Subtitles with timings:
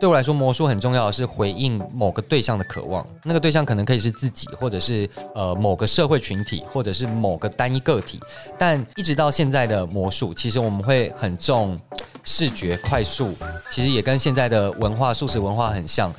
[0.00, 3.06] 对我来说，魔术很重要的是回应某个对象的渴望。
[3.22, 8.20] 那个对象可能可以是自己，或者是呃某个社会群体，或者是某个单一个体。
[8.58, 11.80] 但一直到现在的魔术，其实我们会很重
[12.24, 13.34] 视觉、快速，
[13.70, 16.12] 其实也跟现在的文化、素食文化很像。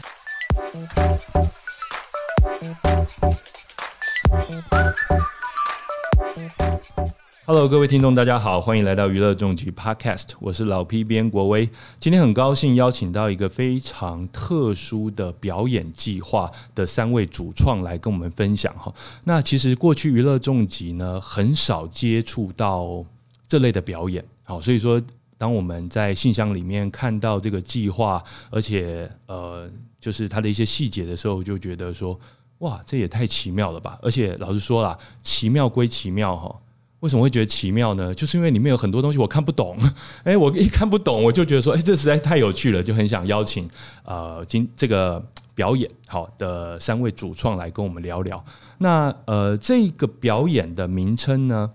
[7.47, 11.69] Hello，各位听众，大家好，欢迎来到娱乐重疾 Podcast，我是老 P 编国威。
[11.99, 18.91] 今天很高兴邀请到一个非常特殊的表演计划的三位主创来跟我们分享哈。
[19.25, 23.05] 那其实过去娱乐重疾呢，很少接触到
[23.47, 24.99] 这类的表演，好，所以说
[25.37, 29.69] 当我们在信箱里面看到这个计划，而且呃，
[30.01, 32.19] 就是它的一些细节的时候，就觉得说，
[32.57, 33.99] 哇，这也太奇妙了吧！
[34.01, 36.59] 而且老实说啦，奇妙归奇妙哈。
[37.05, 38.11] 为什么会觉得奇妙呢？
[38.15, 39.77] 就是因为里面有很多东西我看不懂，
[40.25, 43.69] 哎，我一看不懂，我就觉得说，哎，这实在太有趣了，就很想邀请
[44.03, 48.43] 呃今这个表演好的三位主创来跟我们聊聊。
[48.79, 51.69] 那呃，这个表演的名称呢，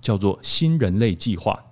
[0.00, 1.62] 叫做“新人类计划”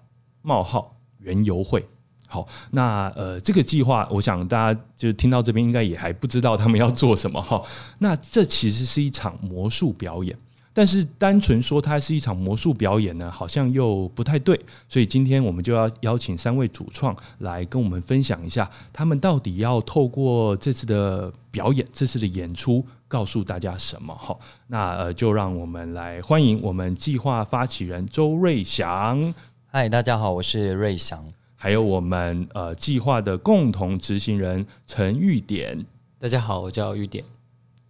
[0.42, 1.82] 冒号园游会。
[2.26, 7.62] 好，那呃，这个计划，我想大家就听到这边应该也还不知道他们要做什么哈。
[8.00, 10.36] 那这其实是一场魔术表演。
[10.78, 14.56] 但是单纯说它是一场魔术表演呢，好像又不太对。
[14.88, 24.14] 所以今天我们就要邀请三位主创来跟我们分享一下，他们到底要透过这次的表演、这次的演出，告诉大家什么？
[24.14, 29.34] 哈，那呃，就让我们来欢迎我们计划发起人周瑞祥。
[29.66, 31.26] 嗨，大家好，我是瑞祥。
[31.56, 35.84] 还有我们呃计划的共同执行人陈玉典。
[36.20, 37.24] 大家好，我叫玉典。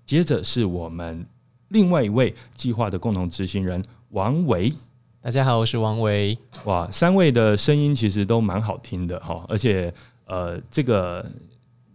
[0.07, 1.27] 接着是我们。
[1.69, 4.73] 另外一位计划的共同执行人王维，
[5.21, 6.37] 大家好，我是王维。
[6.65, 9.93] 哇，三位的声音其实都蛮好听的哈，而且
[10.25, 11.25] 呃，这个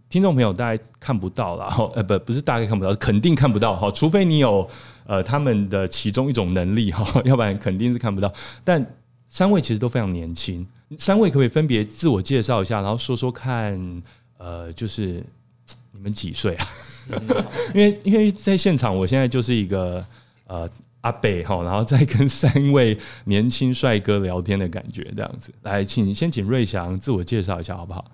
[0.08, 4.68] 听众朋友大概看不到了哈，呃，不，不是大概看不到，肯定看不到哈，除非你有
[5.06, 8.32] 呃他们的其中一种能力哈， 要不然肯定是看不到。
[8.62, 8.84] 但
[9.26, 10.64] 三位其实都非常年轻，
[10.98, 14.02] 三位可不可以分别自我介绍一下，然后说说看，
[14.38, 15.20] 呃，就是
[15.90, 16.66] 你们几岁啊？
[17.74, 20.04] 因为因为在现场，我现在就是一个
[20.46, 20.68] 呃
[21.02, 25.52] 阿北哈，然后再跟三位年轻帅哥聊天的感觉，这样子。
[25.62, 28.04] 来，请先请瑞祥自我介绍一下，好不好？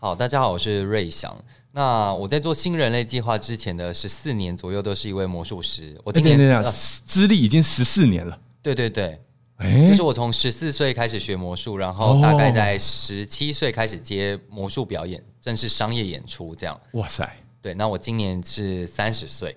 [0.00, 1.36] 好，大家好，我是瑞祥。
[1.72, 5.96] 那我在做新人类计划之前的十四年左右，都是一位魔术师。
[6.02, 6.62] 我今年
[7.04, 8.38] 资历已经十四年了。
[8.62, 9.18] 对对对，
[9.86, 16.80] 就是我从十四岁开始学魔术，然后大概在十七岁开始接魔术表演，正式商业演出这样。
[16.92, 17.30] 哇塞！
[17.60, 19.56] 对，那我今年是三十岁，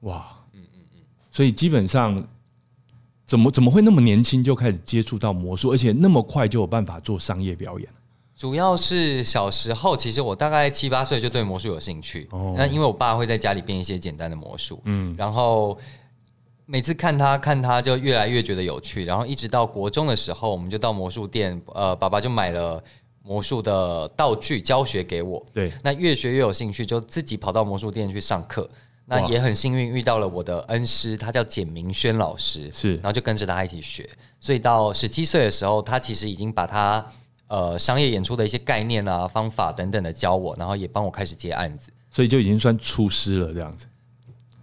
[0.00, 2.26] 哇，嗯嗯嗯，所以基本上
[3.26, 7.88] 怎么怎么会那么年轻就开始接触到魔术，而且那么快就有办法做商业表演？
[8.34, 15.78] 主要是小时候，其实我大概七八岁就对魔术有兴趣，那因为我爸会在家里变一些简单的魔术，嗯，然后
[16.64, 22.82] 每次看他看他就越来越觉得有趣，然后一直到国中的时候，我们就到魔术店，呃，爸爸就买了。
[23.26, 28.68] 魔术的道具教学给我，对，那越学越有兴趣，就自己跑到魔术店去上课。
[29.08, 34.08] 那也很幸运遇到了我的恩师，他叫简明轩老师，是，然后就跟着他一起学。
[34.40, 37.04] 所以到十七岁的时候，他其实已经把他
[37.48, 43.86] 呃商业演出的一些概念啊、方法等等的教我，然后也帮我开始接案子，所以就已经算出师了这样子。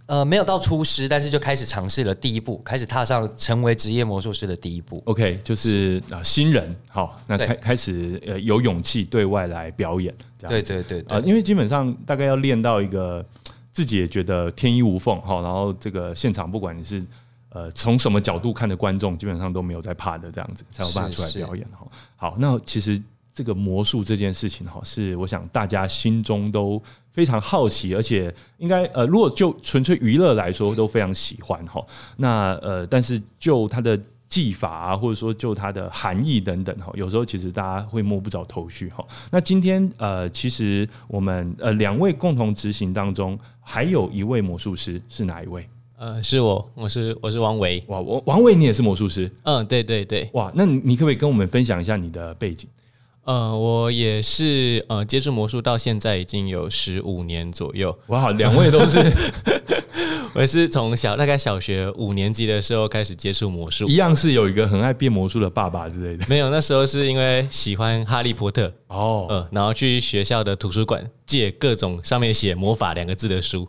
[0.06, 5.02] 呃，没有到出师，但是就开始尝试了第一步，开始踏上成为职业魔术师的第一步。
[5.06, 13.24] OK，就是啊，新人好，那开开始呃有勇气对外来表演，这样对对对啊，因为基本上大概要练到一个
[13.72, 17.02] 自己也觉得天衣无缝哈，然后这个现场不管你是
[17.48, 21.86] 呃从什么角度看的观众，基本上都没有在怕的这样子，才有办法出来表演哈。
[22.16, 23.02] 好，那其实
[23.34, 26.80] 这个魔术这件事情哈，是我想大家心中都。
[27.14, 31.80] 非常好奇，而且应该呃，如果就纯粹娱乐来说，都非常喜欢哈。
[32.16, 33.96] 那呃，但是就它的
[34.28, 39.06] 技法啊，或者说就它的含义等等哈，有时候其实大家会摸不着头绪哈。
[39.30, 45.64] 那今天呃，其实我们呃两位共同执行当中，还有一位魔术师是哪一位？
[45.96, 47.80] 呃，是我，我是我是王维。
[47.86, 49.30] 哇，王王维，你也是魔术师？
[49.44, 50.28] 嗯，对对对。
[50.32, 52.68] 哇，那你可不可以跟我们分享一下你的背景？
[53.24, 57.98] 呃，我也是呃，接触魔术到现在已经有十五年左右。
[58.08, 59.00] 哇，两位都是，
[60.34, 66.26] 我是从小大概小学五年级的时候开始接触魔术，一样是有一个很爱变魔术的爸爸之类的。
[66.28, 73.66] 没有，那时候是因为喜欢哈利波特哦，呃，然后去学校的图书馆借各种上面写魔法两个字的书，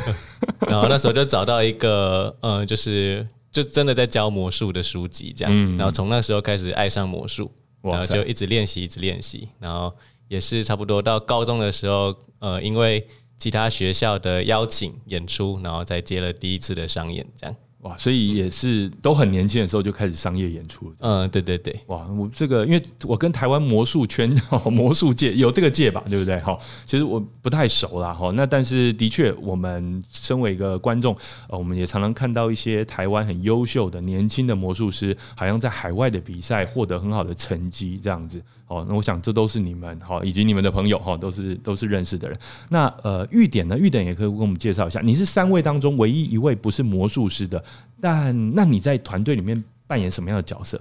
[0.66, 7.52] 然后那时候就找到一个呃，就是就真的在教魔术的书籍这样，然后从那时候开始爱上魔术。
[7.92, 9.92] 然后就一直练习，一直练习，然后
[10.28, 13.06] 也是差不多到高中的时候，呃，因为
[13.38, 17.56] 其他学校的邀请演出，然后再接了第一次的商演，这样。
[17.86, 20.92] 哇，所以也是都很年轻的时候就开始商业演出。
[20.98, 21.78] 嗯，对对对。
[21.86, 24.28] 哇，我这个因为我跟台湾魔术圈、
[24.72, 26.40] 魔术界有这个界吧，对不对？
[26.40, 28.12] 哈，其实我不太熟啦。
[28.12, 31.16] 哈，那但是的确，我们身为一个观众，
[31.48, 38.42] 呃，我们也常常看到一些台湾很优秀的年轻的魔术师，好像在海外的比赛获得很好的成绩，这样子。
[38.68, 42.36] 哦，那我想这都是你们哈，以及你们的朋友哈，都是都是认识的人。
[42.68, 43.78] 那呃，玉典呢？
[43.78, 47.62] 玉典也可以跟我们介绍一下，你是三位当中唯一一位不是魔术师的，
[48.00, 50.80] 但那你在团队里面扮演什么样的角色？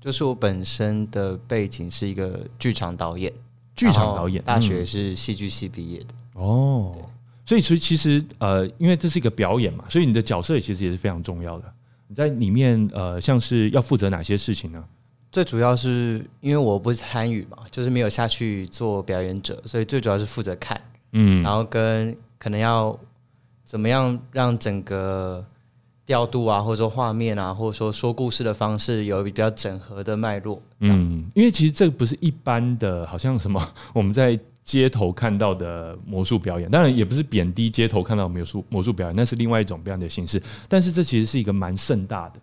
[0.00, 3.32] 就是我本身的背景是一个剧场导演，
[3.76, 6.06] 剧场导演，大学是戏剧系毕业的。
[6.34, 6.96] 哦，
[7.46, 11.72] 所以其实其实呃，因为这是一个表演嘛，所以你的角色其实也是非常重要的。
[12.08, 14.84] 你在里面呃，像是要负责哪些事情呢？
[15.30, 20.78] 最主要是因为我不参与嘛，就是没有下去做表演者，所以最主要是负责看，
[21.12, 22.98] 嗯，然后跟可能要
[23.64, 25.42] 怎么样让整个
[26.12, 33.58] 调度啊，或者说画面啊，或者说说故事的方式有比较整合的脉络，嗯，因为其实这不是一般的，好像什么
[33.94, 42.40] 我们在街头看到的魔术表演，当然也不是贬低街头看到魔术魔术表演，那是另外一种表演的形式，但是这其实是一个蛮盛大的。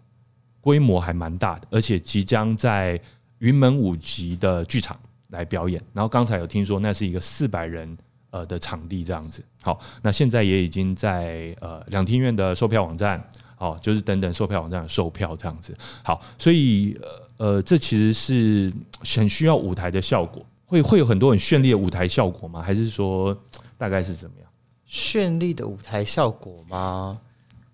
[0.62, 3.00] 规模还蛮大的，而且即将在
[3.38, 4.98] 云门舞集的剧场
[5.30, 5.82] 来表演。
[5.94, 7.98] 然后刚才有听说那是一个四百人
[8.32, 9.42] 呃的场地这样子。
[9.62, 13.24] 好，那现在也已经在呃两厅院的售票网站，
[13.60, 15.78] 哦，就是等等售票网站售票这样子。
[16.04, 16.98] 好，所以
[17.38, 18.74] 呃呃，这其实是
[19.18, 22.62] 很需要舞台的效果，会会有很多很绚丽的舞台效果吗？
[22.62, 23.38] 还是说
[23.78, 24.50] 大概是怎么样？
[24.90, 27.20] 绚丽的舞台效果吗？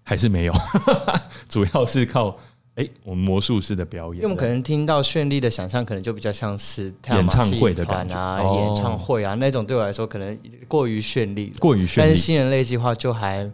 [0.03, 0.53] 还是没有？
[1.47, 2.37] 主要是靠。
[2.75, 11.95] 哎，我们魔术师的表演，因为我们可能听到绚丽的想象，可能就比较像是演唱会的感觉啊，演唱会啊那种，对我来说可能过于绚丽，过于绚丽。
[11.95, 13.49] 但是新人类计划就还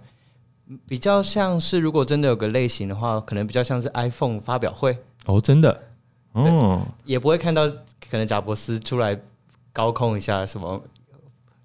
[0.87, 5.83] 比较像是，如果真的有个类型的话，可能比较像是 iPhone 发表会哦，真的
[6.33, 7.67] 哦，也不会看到
[8.09, 9.19] 可能贾伯斯出来
[9.73, 10.81] 高空一下什么。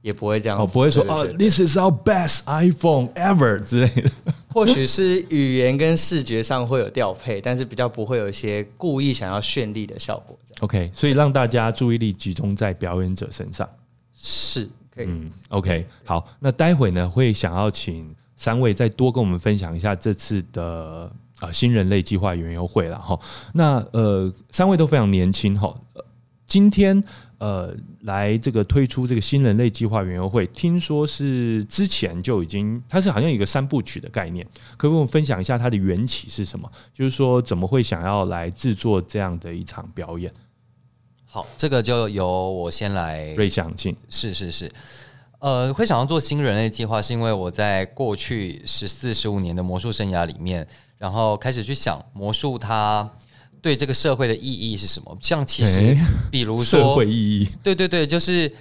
[0.02, 4.08] 也不会这样，哦，不会说哦，This is our best iPhone ever 之类的。
[4.54, 10.38] 或许是语言跟视觉上会有调配，但是比较不会有一些故意想要绚丽的效果。
[10.60, 13.68] OK，所以让大家注意力集中在表演者身上，
[14.14, 15.06] 是可以。
[15.08, 21.10] 嗯，OK，好，那待会呢会想要请三位再多跟我们分享一下这次的
[21.40, 23.18] 啊新人类计划园游会了哈。
[23.54, 25.74] 那呃，三位都非常年轻哈，
[26.46, 27.02] 今天。
[27.38, 34.42] 呃，来这个推出这个新人类计划园游会，听说是之前就已经，它是好像有一个三部曲的概念，
[34.78, 36.66] 可不可以跟我分享一下它的缘起是什么？
[36.94, 40.32] 就是说怎么会想要来制作这样的一场表演？
[41.26, 43.34] 好，这个就由我先来。
[43.34, 44.72] 瑞祥进，是是是，
[45.38, 50.66] 呃，会想要做新人类计划，是因为我在过去十四十五年的魔术生涯里面，
[50.98, 53.08] 然后开始去想魔术它。
[53.62, 55.18] 对这个社会的意义是什么？
[55.20, 55.96] 像其实，
[56.30, 58.52] 比如说社会意义，对对对，就是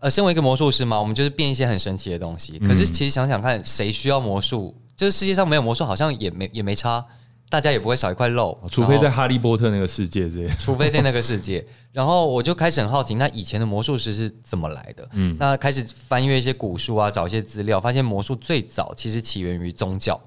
[0.00, 2.58] 呃，身为一个魔术师嘛，我们就是变一些很神奇的东西。
[2.58, 4.74] 可是其实想想看，谁需要魔术？
[4.94, 7.02] 就是世界上没有魔术，好像也没也没差，
[7.50, 11.66] 大家也不会少一块肉，除非在哈利波特那个世界这样，除非在那个世界。
[11.92, 15.08] 然后我就开始很好奇，那以前的魔术师是怎么来的？
[15.14, 20.18] 嗯，那开始翻阅一些古书啊，找一些资料，发现魔术最早其实起源于宗教。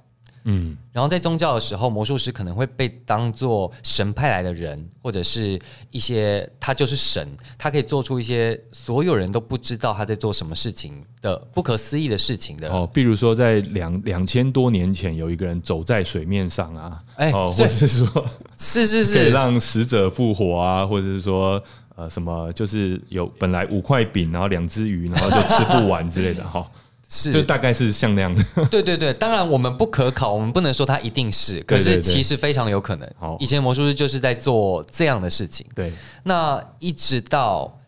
[0.45, 5.59] 嗯，然后在宗教的时候，魔术师可能会被当做神派来的人，或者是
[5.91, 12.69] 一些他就是神，他可以做出一些所有人都不知道他在做什么事情的不可思议的事情的。
[12.69, 18.25] 哦，比如说在两两千多年前，有一个人走在水面上啊，哎，或者是说，
[18.59, 21.63] 是是是，可以让死者复活啊，或者是说，
[21.95, 26.69] 呃，什么就是有本来五块饼，然后两只鱼，然后就吃不完之类的哈。
[27.13, 28.65] 是，就大概是像那样 的。
[28.71, 33.07] 对对对，当然我们不可考，我们不能说它一定是，可是其实非常有可能。
[33.37, 35.63] 以前魔术师就是在做这样的事情。
[35.75, 35.93] 对，
[36.23, 37.79] 那一直到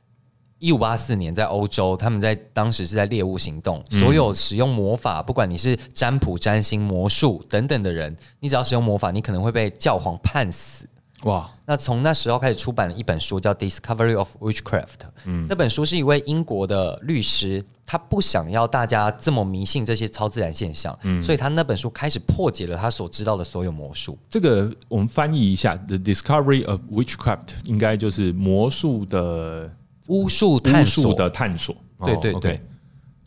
[0.60, 10.88] 一五八四年，在欧洲，他们在当时是在猎物行动，所有使用魔法，不管你是占卜、占星、魔术等等的人，你只要使用魔法，你可能会被教皇判死。
[11.25, 11.51] 哇！
[11.65, 14.86] 那从那时候开始出版了一本书，叫《Discovery of Witchcraft》。
[15.25, 24.15] 嗯，那本书是一位英国的律师，他不想要大家这么迷信这些超自然现象，嗯，所以他那本书开始破解了他所知道的所有魔术。
[24.29, 29.72] 这个我们翻译一下，《The Discovery of Witchcraft》应该就是魔术的
[30.08, 31.75] 巫术探索的探索。
[32.05, 32.62] 对对对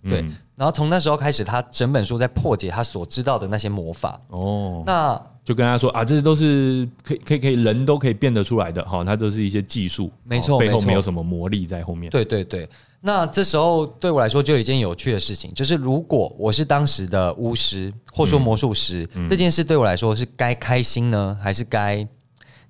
[0.05, 0.25] 对。
[0.55, 4.21] 然后从那时候开始，他整本书在破解他所知道的那些魔法。
[4.28, 5.21] 哦，那。
[5.49, 12.11] 就跟他说啊，这些都是可以可以可以人都可以变得出来的哈，它都是一些技术，没错，背后没有什么魔力在后面。
[12.11, 12.69] 对对对。
[13.00, 22.07] 那这时候对我来说就有一件有趣的事情，就是如果我是当时的巫师或说魔术师，这件事对我来说是该开心呢，还是该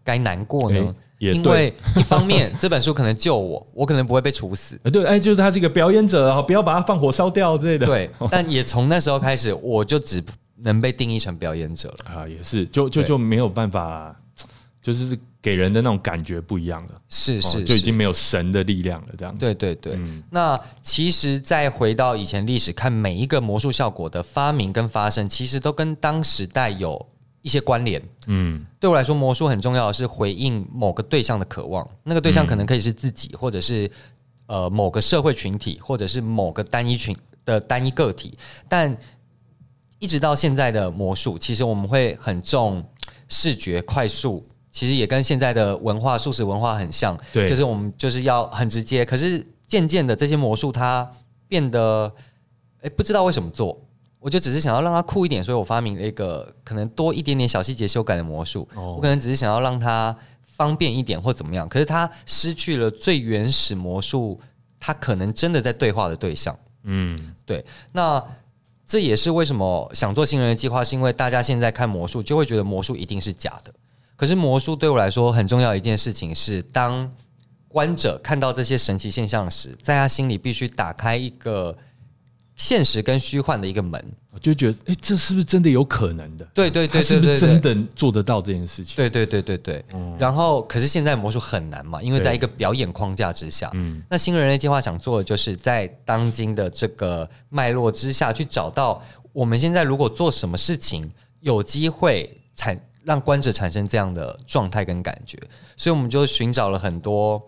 [0.04, 0.94] 该难过呢？
[1.18, 4.78] 因为一方面这本书可能救我，我可能不会被处死。
[4.92, 7.84] 对，哎，就是他是一个表演者啊，不要把他放火烧掉之类的。
[7.84, 10.22] 对， 但也从那时候开始，我就只
[10.62, 14.14] 能被定义成表演者了啊，也是，就就就没有办法，
[14.80, 15.18] 就是。
[15.40, 19.34] 给人的那种感觉不一样了，是是，就已经没有神的力量了，这样。
[19.38, 19.96] 对对对。
[20.30, 27.06] 那其实再回到以前历史看，每一个魔术效果的发明跟发生，其实都跟当时代有
[27.40, 28.02] 一些关联。
[28.26, 33.88] 嗯，对我来说，魔术很重要的是回应某个对象的渴望，那个对象可能可以是自己，或者是
[34.46, 38.36] 呃某个社会群体，或者是某个单一群的单一个体。
[38.68, 38.94] 但
[39.98, 42.84] 一直到现在的魔术，其实我们会很重
[43.28, 44.46] 视觉、快速。
[44.70, 49.04] 其实也跟现在的文化、素食文化很像，对，就是我们就是要很直接。
[49.04, 51.10] 可是渐渐的，这些魔术它
[51.48, 52.12] 变得，
[52.82, 53.76] 哎，不知道为什么做，
[54.20, 58.68] 我就只是想要让它酷一点，所以我发明了一个可能多一点点小细节修改的魔术。
[58.76, 60.14] 我可能只是想要让它
[60.44, 64.38] 方便一点或怎么样，可是它失去了最原始魔术，
[64.78, 66.56] 它可能真的在对话的对象。
[66.84, 67.64] 嗯，对。
[67.92, 68.22] 那
[68.88, 73.72] 这也是为什么想做新人的计划，是因为大家现在看魔术就会觉得魔术一定是假的。
[74.16, 77.12] 可是魔术对我来说很重要一件事情是，当
[77.68, 81.76] 观者看到这些神奇现象时，在他心里必须打开一个
[82.58, 84.04] 现实跟虚幻的一个门，
[84.42, 86.44] 就觉得，哎，这是不是真的有可能的？
[86.52, 88.96] 对对对，是不是真的做得到这件事情？
[88.96, 89.84] 对对对对对。
[90.18, 93.70] 然后，可是现在魔术很难嘛，因为在一个表演框架之下。
[93.74, 94.02] 嗯。
[94.10, 101.10] 那新人类计划想做的，就是在当今的这个脉络之下去找到，我们现在如果做什么事情，
[101.40, 102.78] 有机会产。
[103.04, 105.38] 让观者产生这样的状态跟感觉，
[105.78, 107.42] 所以我们就寻找了很多，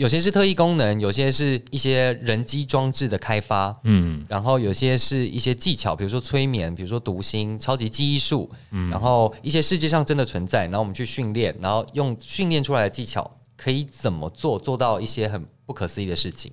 [0.00, 16.50] 有些是特异功能，有些是一些人机装置的开发，嗯，然后有些是一些技巧，比如说催眠，比如说读心、超级记忆术，嗯，然后一些世界上真的存在，然后我们去训练，然后用训练出来的技巧可以怎么做，做到一些很不可思议的事情，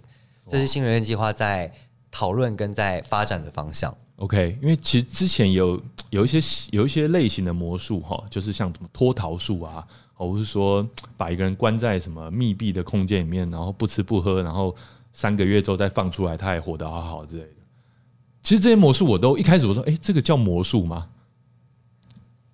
[0.49, 1.71] 这是新人类计划在
[2.11, 3.95] 讨论跟在发展的方向。
[4.17, 6.37] OK，因为其实之前有有一些
[6.71, 9.87] 有一些类型的魔术哈，就是像什么脱逃术啊，
[10.25, 14.75] 或是说把一个人关在什么密闭的空间里面，然后不吃不喝，然后
[15.13, 17.49] 三个月之后再放出来，他还活得好好之类的。
[18.43, 21.07] 其实这些魔术我都一开始我说，哎，这个叫魔术吗？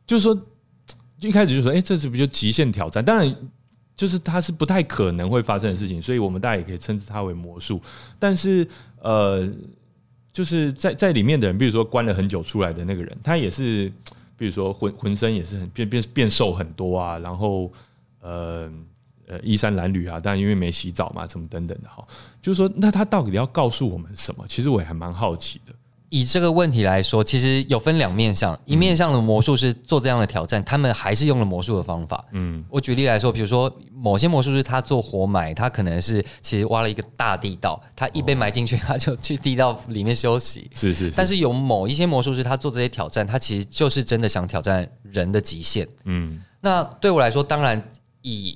[0.05, 0.37] 就是说，
[1.21, 3.03] 一开始就说，哎，这是不就极限挑战？
[3.03, 3.35] 当然，
[3.95, 7.81] 就是它是不太可能会发生的事情，所以我们大家也可以称之它为魔术。
[8.19, 8.67] 但是，
[9.01, 9.49] 呃。
[10.33, 13.93] 就是在在里面的人，比如说关了很久出来的那个人，他也是，
[14.43, 17.71] 比如说浑浑身也是很变变变瘦很多啊，然后
[18.19, 18.69] 呃
[19.25, 22.05] 呃衣衫褴褛啊，但因为没洗澡嘛，什么等等的哈，
[22.41, 24.43] 就是说那他到底要告诉我们什么？
[24.45, 25.73] 其实我也还蛮好奇的。
[26.13, 32.23] 以这个问题来说，其实有分两面上，一面上的魔术师做这样的挑战，他们还是用了魔术的方法。
[32.33, 40.69] 嗯，我举例来说，比如说某些魔术师他做活埋，他可能是其实挖了一个大地道，他一被埋进去，他就去地道里面休息。
[40.75, 41.09] 是是。
[41.09, 45.87] 但是有某一些魔术师，他做这些挑战，他其实就是真的想挑战人的极限。
[46.05, 47.89] 嗯，那对我来说，当然
[48.21, 48.55] 以。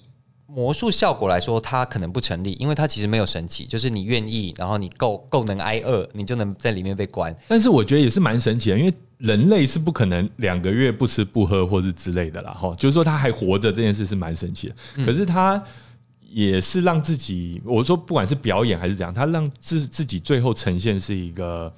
[0.58, 7.32] 魔术效果来说，它可能不成立，因为它其实没有神奇，就是你愿意，然后你够够能挨饿，你就能在里面被关。
[7.48, 14.76] 但是我觉得也是蛮神奇的，因为人类是不可能两个月不吃不喝或是之类的啦，哈，就是说他还活着这件事是蛮神奇的。
[15.06, 15.62] 可是他
[16.22, 21.72] 也是让自己，我说不管是表演还是怎样，他让自自己最后呈现是一个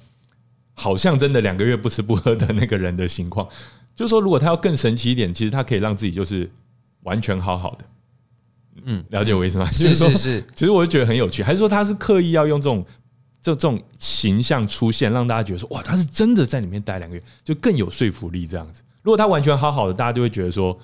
[0.72, 3.46] 好像真的两个月不吃不喝的那个人的情况。
[3.94, 6.50] 就是说，如果他要更神奇一点，其实他可以让自己就是
[7.02, 7.84] 完全好好的。
[8.84, 9.70] 嗯，了解我意思吗？
[9.72, 12.84] 是是是，其实我就觉得很有趣，还是说他是刻意要用这种
[13.42, 18.82] 这这种形象出现，让大家觉得说哇，他是真的在里面待两个月，就更有说服力这样子。
[19.02, 20.78] 如果他完全好好的，大家就会觉得说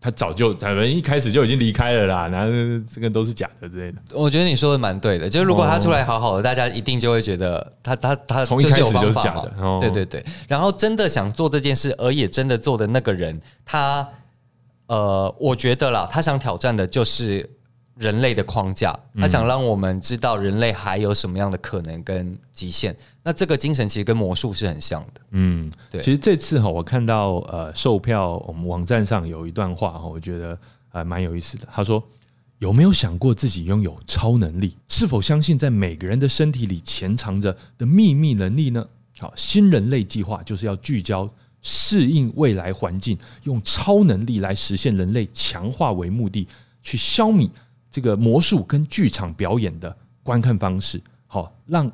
[0.00, 2.52] 他早就咱们一开始就已经离开了啦，然后
[2.92, 3.98] 这个都是假的之类的。
[4.12, 9.52] 我觉得你说的蛮对的，就是如果他出来好好的，大家一定就会觉得他他他从一开始就是假的。
[9.80, 14.06] 对对对，然后真的想做这件事，而也真的做的那个人，他。
[14.88, 17.48] 呃，我觉得啦，他想挑战的就是
[17.96, 22.96] 人类的框架，他想让我们知道人类还有什么样的可能跟极限。
[23.22, 25.20] 那这个精神其实跟魔术是很像的。
[25.32, 26.00] 嗯，对。
[26.00, 31.68] 其实这次哈，我看到呃售票我们网站上有一段话哈，我觉得还蛮有意思的。
[31.70, 32.02] 他说
[32.58, 34.76] ：“有没有想过自己拥有超能力？
[34.88, 38.86] 是否相信在每个人的身体里潜藏着的秘密能力呢？”
[39.18, 41.28] 好，新人类计划就是要聚焦。
[41.60, 46.46] 适应未来环境，用超能力来实现人类强化为目的，
[46.82, 47.50] 去消弭
[47.90, 51.90] 这个魔术跟剧场表演的观看方式，好让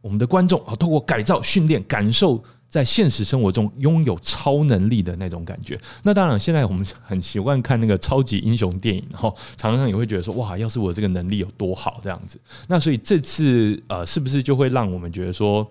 [0.00, 5.80] 我们的观众啊，透过改造训练，感受在现实生活中拥有超能力的那种感觉。
[6.02, 12.38] 那当然，现在我们很习惯看那个超级英雄电影，哈，常常也会觉得说，哇，要是我这个能力有多好这样子。
[12.68, 15.66] 那所以这次呃，是不是就会让我们觉得说，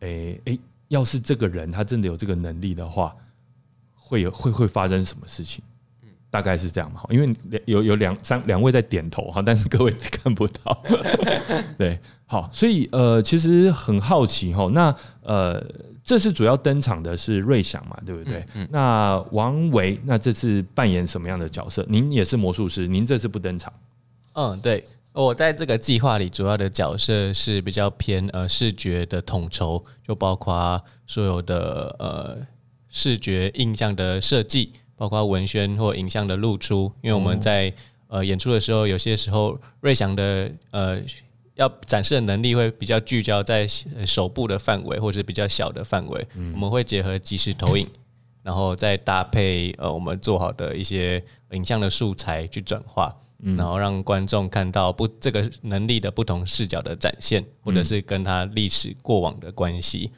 [0.00, 0.58] 诶诶？
[0.88, 3.14] 要是这个人他真的有这个能力的话，
[3.94, 5.64] 会有会会发生什么事情？
[6.30, 7.00] 大概是这样嘛。
[7.10, 10.82] 因为有有两三两位在点头哈，但是各位看不到。
[11.78, 14.68] 对，好，所以呃，其实很好奇哈。
[14.72, 15.64] 那呃，
[16.02, 18.44] 这次主要登场的是瑞祥嘛，对不对？
[18.70, 21.86] 那王维，那这次扮演什么样的角色？
[21.88, 23.72] 您也是魔术师，您这次不登场。
[24.34, 24.84] 嗯，对。
[25.14, 32.36] 我在这个计划里主要的角色是比较偏呃视觉的统筹，就包括所有的呃
[32.88, 36.92] 视觉印象的设计，包括文宣或影像的露出。
[37.00, 37.72] 因为我们在
[38.08, 41.00] 呃演出的时候，有些时候瑞祥的呃
[41.54, 43.64] 要展示的能力会比较聚焦在
[44.04, 47.86] 手部的范围或者比较小的范围，我们会结合即时投影，
[48.42, 53.14] 然后再搭配呃我们做好的一些影像的素材去转化。
[53.42, 60.10] 然后让观众看到不这个能力的不同视角的展现，或者是跟他历史过往的关系。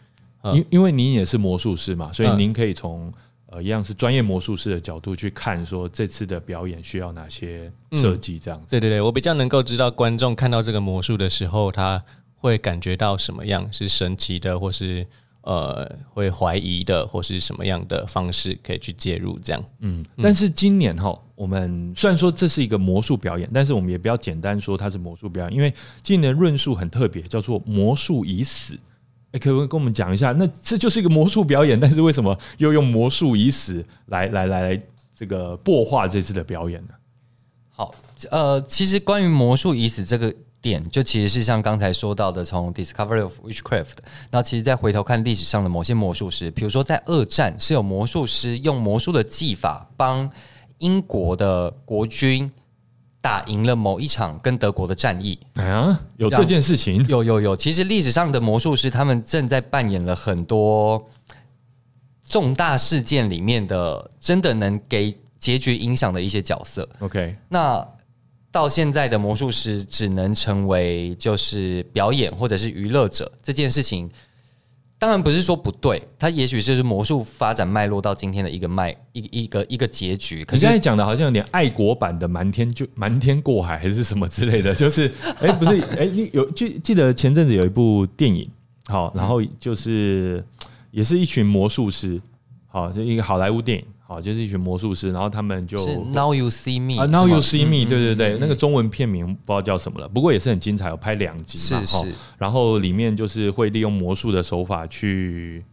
[0.55, 3.13] 因因为您也是魔术师嘛，所以您可以从
[3.47, 8.67] 呃一样是专业魔术师的角度去看，说这次的表演需要哪些设计这样子。
[8.71, 12.03] 对对对，我比较能够知道观众看到这个魔术的时候，他
[12.37, 15.07] 会感觉到什么样，是神奇的，或是。
[15.47, 19.39] 呃，会怀疑的，或是什么样的方式可以去介入？
[19.39, 25.73] 这样，嗯，但是今年哈，我们虽然说这是一个魔术表演，但是我们也不要简单说它是魔术表演，因为
[26.03, 28.77] 今年的论述很特别，叫做“魔术已死”。
[29.31, 30.33] 哎，可不可以跟我们讲一下？
[30.33, 34.83] 那这就是一个魔术表演，但是为什么又用“魔术已死”来来来
[35.15, 36.95] 这个破化这次的表演呢？
[37.71, 37.95] 好，
[38.33, 40.35] 呃，其实关于“魔术已死”这个。
[40.67, 43.99] 点就其实是像刚才说到的，从 Discovery of Witchcraft，
[44.33, 50.29] 那其实再回头看历史上的某些魔术师，比如说在二战是有魔术师用魔术的技法帮
[50.79, 52.51] 英国的国军
[53.21, 61.07] 打赢了某一场跟德国的战役啊，有这件事情，有有有，其实历史上的魔术师他们正在扮演了很多
[62.29, 66.89] 重大事件里面的真的能给结局影响的一些角色。
[66.99, 67.87] OK，那。
[68.57, 74.11] 到现在的魔术师只能成为就是表演或者是娱乐者这件事情，
[74.99, 80.43] 当然不是说不对，它也许是魔术发展脉络到今天的一个脉一一个一个结局。
[80.43, 88.49] 可是现在讲的好像有点爱国版的瞒天就瞒天过海还是什么之类的， 就是哎不是哎有记记得前阵子有一部电影
[88.87, 90.43] 好，然后就是
[90.91, 92.19] 也是一群魔术师
[92.69, 93.85] 好，就一个好莱坞电影。
[94.07, 95.77] 好，就是一群魔术师，然后他们就
[96.13, 102.07] Now you see me 啊，Now you see me，对对对，那个中文片名不知道叫什么了，不过也是很精彩，有拍两集嘛，哈，
[102.39, 105.65] 然后里面就是会利用魔术的手法去，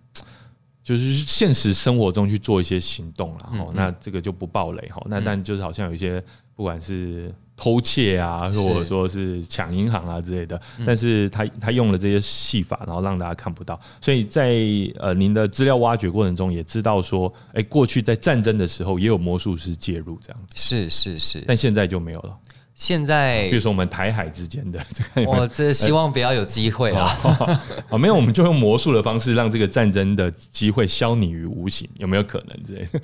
[0.83, 6.23] 就是现实生活中去做一些行动了，哈，那这个就不暴雷哈，那但就是好像有一些
[6.55, 7.33] 不管是。
[7.55, 13.79] 偷窃啊，或者说是抢银行啊之类的，但是他他用了这些戏法，然后让大家看不到。
[14.01, 14.57] 所以在
[14.99, 22.35] 呃您的资料挖掘过程中，也知道说，哎，过去在战争的时候也有魔术师介入这样子，是是是，但现在就没有了。
[22.75, 24.83] 现在比如说我们台海之间的，
[25.27, 27.05] 我这希望不要有机会啊。
[27.87, 32.99] 啊， 没有，我们就用魔术的方式让这个战争的机会消弭于无形，有没有可能之类的？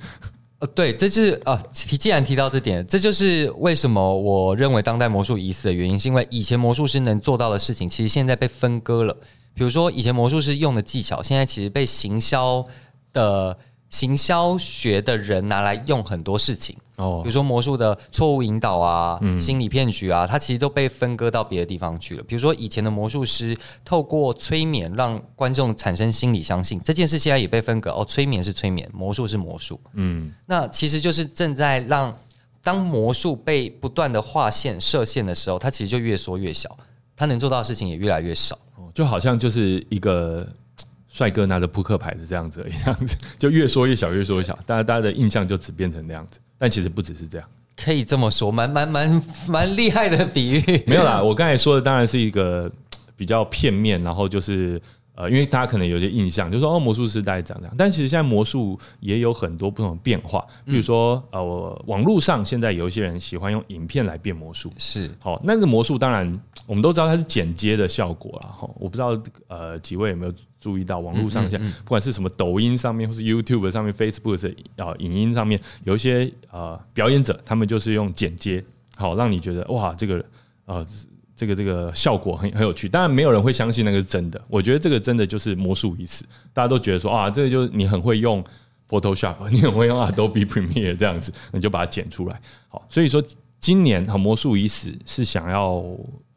[0.60, 9.16] 呃，对，这是呃，提既然提到这点，这就是为什么我认为当代魔术已死的原因，是因为以前魔术师能做到的事情，其实现在被分割了。
[9.54, 12.64] 比如说，以前魔术师用的技巧，现在其实被行销
[13.12, 13.58] 的。
[13.90, 22.22] 行销学的人拿来用很多事情哦，比如说魔术的错误引导啊，心理骗局啊，它其实都被分割到别的地方去了。
[22.22, 28.04] 比如说以前的魔术师透过催眠让观众产生心理相信这件事，现在也被分割哦。
[28.04, 29.80] 催眠是催眠，魔术是魔术。
[29.94, 32.16] 嗯，那其实就是正在让
[32.62, 36.76] 当魔术被不断的划线设限的时候，它其实就越缩越小，
[37.16, 38.56] 它能做到的事情也越来越少。
[38.76, 40.46] 哦，就好像就是一个。
[41.10, 46.40] 帅哥拿着扑克牌的这样子，样子 就越说越小，越说越小，大家大家的印象就只变成那样子。
[46.56, 47.46] 但其实不只是这样，
[47.76, 50.82] 可以这么说，蛮蛮蛮蛮厉害的比喻。
[50.86, 52.70] 没有啦，我刚才说的当然是一个
[53.16, 54.80] 比较片面，然后就是。
[55.20, 57.74] 呃，因为大家可能有些印象，就说哦，魔术师大概长这样。
[57.76, 68.66] 但其实现在魔术也有很多不同的变化，比如说呃，我网络上现在有一些人喜欢用影片来变魔术，是好，那个魔术当然我们都知道它是剪接的效果了哈。
[68.76, 78.64] 我不知道呃几位有没有注意到网络上现在不管是什么抖音上面或是 YouTube 上面、Facebook 的啊影音上面有一些呃表演者，他们就是用剪接，
[78.96, 80.24] 好让你觉得哇这个
[80.64, 80.82] 呃。
[81.40, 84.38] 这个这个效果很很有趣，当然没有人会相信那个是真的。
[84.46, 86.22] 我觉得这个真的就是魔术一次，
[86.52, 88.44] 大家都觉得说啊，这个就是你很会用
[88.86, 92.38] Photoshop， 你很会用 Adobe Premiere 这样子，你就把它剪出来。
[92.68, 93.24] 好，所以说
[93.58, 95.76] 今年哈魔术已死是想要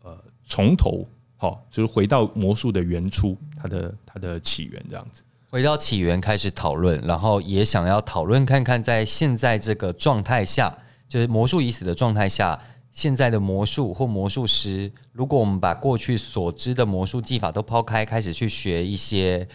[0.03, 10.73] 呃从头好，就是回到魔术的原初，它的它的起源这样子，回到起源开始讨论，然后也想要讨论看看在现在这个状态下，
[11.09, 12.57] 就是魔术已死的状态下。
[12.93, 19.45] 现在的魔术或魔术师，如果我们把过去所知的魔术技法都抛开，开始去学一些，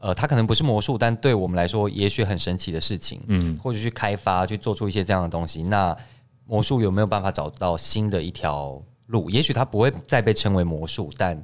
[0.00, 5.96] 呃，它可能不是魔术，但对我们来说也许很神奇的事情，嗯，或者去开发，去做出一些这样的东西，那
[6.44, 9.30] 魔术有没有办法找到新的一条路？
[9.30, 11.40] 也许它不会再被称为魔术，但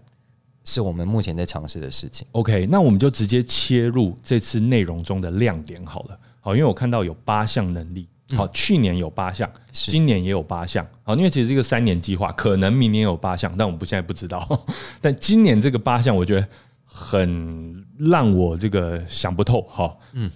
[0.64, 2.26] 是我们目前在尝试的事情。
[2.32, 6.18] OK，那我们就直接切入这次内容中的亮点好了。
[6.40, 8.09] 好，因为我看到有八项能力。
[8.35, 10.85] 好，去年有八项，今年也有八项。
[11.05, 14.67] 好，因为其实这个三年计划，可能明年有八项，但我们不现在不知道。
[15.01, 16.49] 但今年这个八项，我觉得
[16.85, 19.62] 很让我这个想不透。
[19.62, 20.29] 哈，嗯，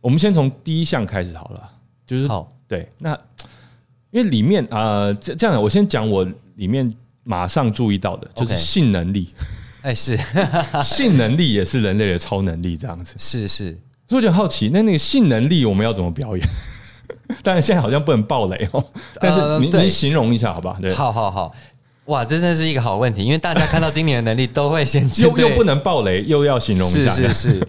[0.00, 1.70] 我们先从第一项开始好了，
[2.06, 3.18] 就是好，对，那
[4.10, 6.26] 因为里面啊，这这样，我先讲我
[6.56, 9.32] 里面马上注意到的，就是性能力。
[9.82, 10.18] 哎，是
[10.82, 13.14] 性能力也是人类的超能力，这样子。
[13.16, 13.70] 是是，
[14.08, 16.46] 所以我就好奇，那那个性能力我们要怎么表演？
[17.42, 18.84] 但是现在好像不能爆雷哦。
[19.20, 20.78] 但是你你形容一下好吧？
[20.80, 21.52] 对，好好好，
[22.06, 27.10] 哇，这真是一个好问题，因为大家看到今年的能力都会先又又不能爆雷，又要形容一下。
[27.10, 27.68] 是是是，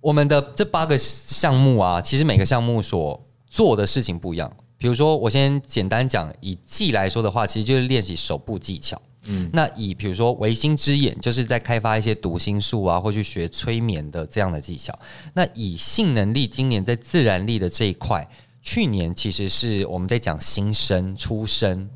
[0.00, 4.50] 我们的这八个项目啊，其实每个项目所做的事情不一样。
[4.78, 8.98] 比如说，我先简单讲，以技来说的话，其实就是练习手部技巧。
[9.26, 14.98] 嗯，那以比如说唯心之眼，就是在开发一些读心术啊，或去学催眠的这样的技巧。
[15.34, 18.26] 那以性能力，今年在自然力的这一块。
[18.62, 21.88] 去年其实是我们在讲新生出生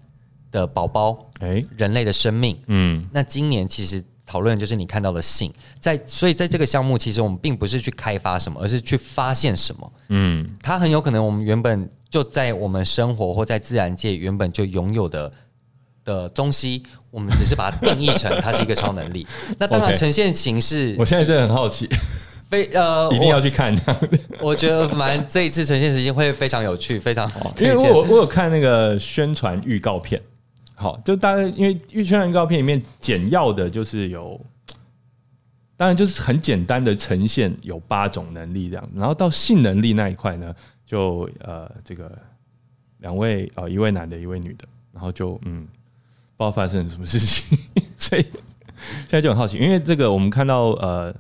[0.50, 15.30] 的宝宝，哎，人类的生命，嗯，那今年其实讨论就是你看到的性，在所以在这个项目，其实我们并不是去开发什么，而是去发现什么，嗯，它很有可能我们原本就在我们生活或在自然界原本就拥有的
[16.04, 19.26] 的东西，我们只是把它定义成它是一个超能力。
[19.58, 21.88] 那当然呈现形式，我现在真的很好奇。
[22.54, 23.74] 非呃，一定要去看。
[24.40, 27.52] 我觉得蛮这一次呈现时间会非常有趣，非常好。
[27.58, 30.22] 因为我我有看那个宣传预告片，
[30.76, 34.40] 好，就大概因为预宣传预告片里面简要的就是有，
[35.76, 40.54] 当然就是很简单的呈现有八种能力这样，然后到性能力那一块呢，
[40.86, 42.16] 就呃这个
[42.98, 45.66] 两位呃一位男的，一位女的，然后就嗯
[46.36, 47.58] 不知道发生了什么事情，
[47.96, 51.12] 所以现在就很好奇，因为这个我们看到呃。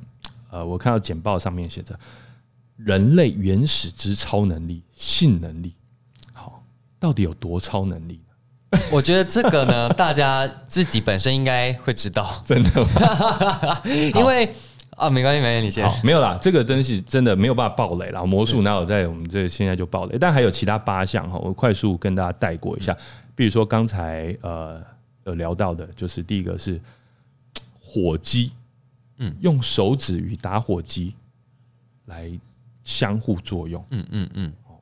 [0.54, 1.98] 呃，我看到简报上面写着
[2.78, 5.74] “人类原始之超能力性能力”，
[6.32, 6.62] 好，
[7.00, 8.20] 到底有多超能力？
[8.92, 12.86] 我觉得这个呢，大家自己本身应该会知道， 真的，
[14.14, 14.48] 因为
[14.90, 18.24] 啊，没关系，没关系，你先，没有啦，这个真是真的没有办法爆雷了。
[18.24, 20.16] 魔术哪有在我们这现在就爆雷？
[20.20, 22.96] 但还有其他八项哈，我快速跟大家带过一下。
[23.34, 24.80] 比如说刚才呃
[25.24, 26.80] 有聊到的，就是第一个是
[27.80, 28.52] 火鸡。
[29.18, 31.14] 嗯，用手指与打火机
[32.06, 32.30] 来
[32.82, 33.84] 相互作用。
[33.90, 34.76] 嗯嗯嗯，哦，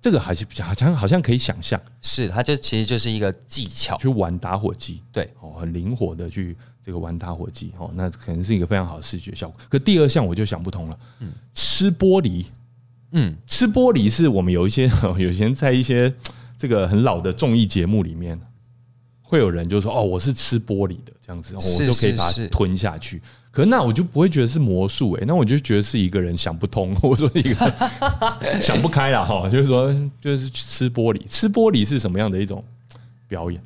[0.00, 3.96] 这个还是比较好像好像可以想象，是它就其实就是一个技巧。
[3.98, 9.60] 去玩打火机，对，哦，很灵活的去这个玩打火机，哦，那可能是一个非常好的视觉效果。
[9.68, 12.46] 可第二项我就想不通了，嗯，吃玻璃，
[13.12, 16.12] 嗯，吃玻璃是我们有一些 有些人在一些
[16.58, 18.38] 这个很老的综艺节目里面，
[19.30, 23.22] 会有人就说哦，我是吃玻璃的这样子，我就可以把它吞下去。
[23.52, 27.74] 可那我就不会觉得是魔术哎，那我就觉得是一个人想不通， 或者说一个
[28.60, 32.64] 想不开了哈，就是说就是吃玻璃，吃玻璃是什么样的一种
[33.28, 33.62] 表演？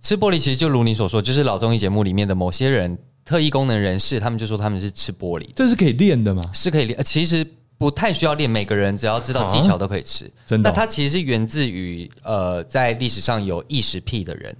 [0.00, 6.48] 吃玻璃其实就如你所说，就是老综艺节目里面的某些人特异功能人士，他们就说他们是吃玻璃，这是可以练的吗？
[6.54, 7.44] 是可以练，其实
[7.78, 10.30] 不太需要练，每个人只要知道技巧都可以吃。
[10.46, 10.70] 真的？
[10.70, 14.56] 那它其实是源自于呃，在历史上有异食癖的人。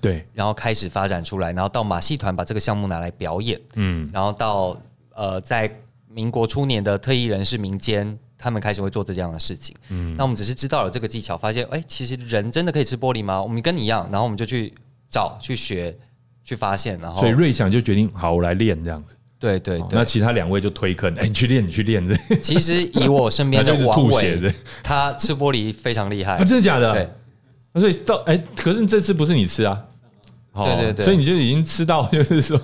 [0.00, 4.76] 对，然后开始发展出来，然后到马戏团把这个项目拿来表演，嗯，然后到
[5.14, 5.70] 呃，在
[6.08, 13.42] 民国初年的特异人士民间，他们开始会做这样的事情，嗯，那我们只是知道了这个技巧，发现哎，其实人真的可以吃玻璃吗？
[13.42, 14.72] 我们跟你一样，然后我们就去
[15.08, 15.96] 找去学
[16.42, 19.16] 去发现，然后所以瑞祥就决定好，我来练这样子。
[19.38, 22.00] 对对对，那其他两位就推坑，哎，你去练，你去练。
[22.40, 26.92] 其实以我身边的 王伟，他吃玻璃非常厉害，真的假的？
[26.92, 27.10] 对，
[27.74, 29.84] 所以到哎，可是这次不是你吃啊？
[30.54, 32.60] 对对对，所以你就已经吃到， 就是说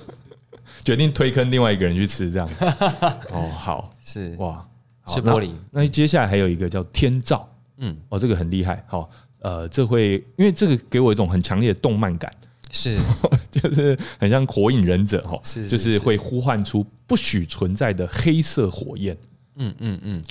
[0.84, 2.48] 决定推坑另外一个人去吃这样。
[3.32, 4.66] 哦，好，是哇，
[5.06, 5.50] 是玻璃。
[5.70, 8.84] 那接下来还有一个叫天照，嗯，哦，这个很厉害。
[8.86, 9.08] 好，
[9.40, 12.30] 呃，这会因为这个给我一种很强烈的动漫感。
[12.70, 12.98] 是，
[13.50, 19.16] 就是很像火影忍者哈，是，就是会呼唤出不许存在的黑色火焰。
[19.56, 20.22] 嗯嗯嗯，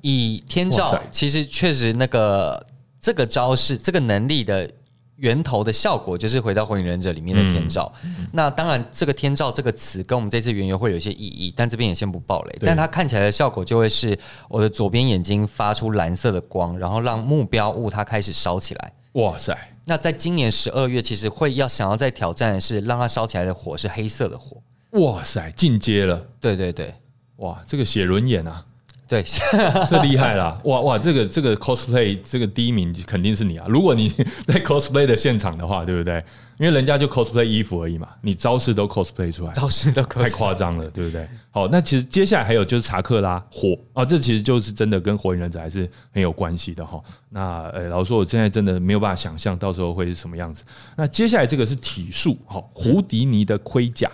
[0.00, 2.66] 以天照，其实确实那个
[3.04, 4.70] 这个招式，这个能力的
[5.16, 7.92] 源头的效果，就是回到火影忍者里面的天照。
[8.32, 12.58] 那当然，这个天照这个词跟我们这次原由会有一些意义，但这边也先不爆雷。
[12.62, 18.94] 但它看起来的效果就会是我的左边眼睛发出蓝色的光，然后让目标物它开始烧起来。
[19.12, 19.54] 哇塞！
[19.84, 24.62] 那在今年十二月，其实会要想要再挑战的是，让它烧起来的火是黑色的火。
[24.92, 26.26] 哇塞，进阶了！
[26.40, 26.94] 对对对，
[27.36, 28.64] 哇，这个写轮眼啊，
[29.06, 29.22] 对，
[29.88, 30.58] 这厉害了！
[30.64, 33.66] 哇哇，这个这个 cosplay 这个第一名肯定是你啊！
[33.68, 34.08] 如果你
[34.48, 36.24] 在 cosplay 的现场的话，对不对？
[36.58, 41.28] 因为人家就 cosplay 衣服而已嘛，你招式都 cosplay 出来，招式都太夸张了，对不对？
[41.50, 47.02] 好，那其实接下来还有就是查克拉火啊，这其实就是真的跟火影忍者还是很有关系的哈。
[47.30, 50.62] 那呃，老实说，我现在真的没有办法想象到时候会是什么样子。
[50.96, 54.10] 那接下来这个是体术，好，胡迪尼的盔甲，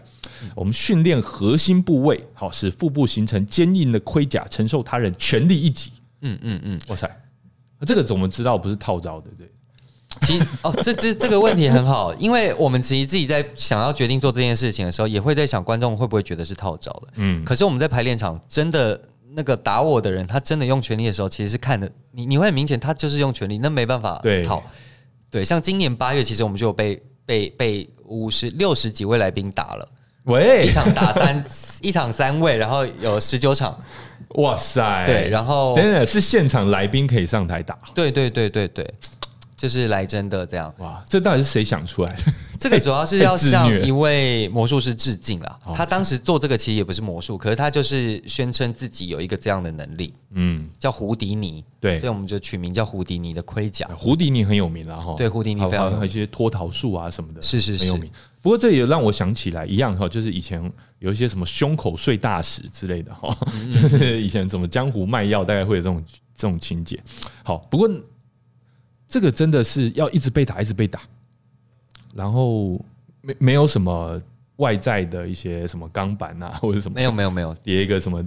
[0.55, 5.93] 我们训练核心部位，好，使腹部形成坚硬的盔甲，承受他人全力一击。
[6.23, 7.11] 嗯嗯嗯，哇塞，
[7.87, 9.31] 这个怎么知道不是套招的？
[9.37, 9.51] 对。
[10.21, 17.09] 其实哦，这这这个问题很好，因为我们其实自己在想要决定做这件事情的时候，也会在想观众会不会觉得是套招的。
[17.15, 19.01] 嗯，可是我们在排练场真的
[19.35, 24.63] 那个打我的人，他真的用全力的时候，其实是看的你你会很明显，他就是用全力，那没办法套。
[25.31, 29.89] 对，像今年八月，其实我们就有被被被五十六十几位来宾打了，
[30.25, 31.45] 喂，一场打三
[31.81, 33.81] 一场三位，然后有十九场，
[34.31, 38.95] 哇塞，对，然后等等是现场来宾可以上台打，对对对对对。
[39.61, 41.05] 就是来真的这样哇！
[41.07, 42.23] 这到底是谁想出来的？
[42.59, 45.59] 这个主要是要向一位魔术师致敬了。
[45.77, 50.15] 他当时做这个其实也不是魔术，可是他就是宣称自己有一个这样的能力。
[50.31, 51.63] 嗯，叫胡迪尼。
[51.79, 53.87] 对，所以我们就取名叫胡迪尼的盔甲。
[53.99, 55.15] 胡迪尼很有名了哈。
[55.15, 58.11] 对，胡迪尼非常有一些脱逃术啊什么的，是是很有名。
[58.41, 63.37] 不过这也让我想起来一样哈，就是以前有一些什么胸口碎大石之类的哈，
[63.71, 66.03] 就是以前怎么江湖卖药，大概会有这种
[66.35, 66.99] 这种情节。
[67.43, 67.87] 好，不过。
[69.11, 71.01] 这个真的是要一直被打，一直被打，
[72.15, 72.81] 然后
[73.21, 74.23] 没没有什么
[74.57, 77.53] 外在的一些什么钢板啊， 或者什么没有没有没有。
[77.57, 78.23] 叠一个什么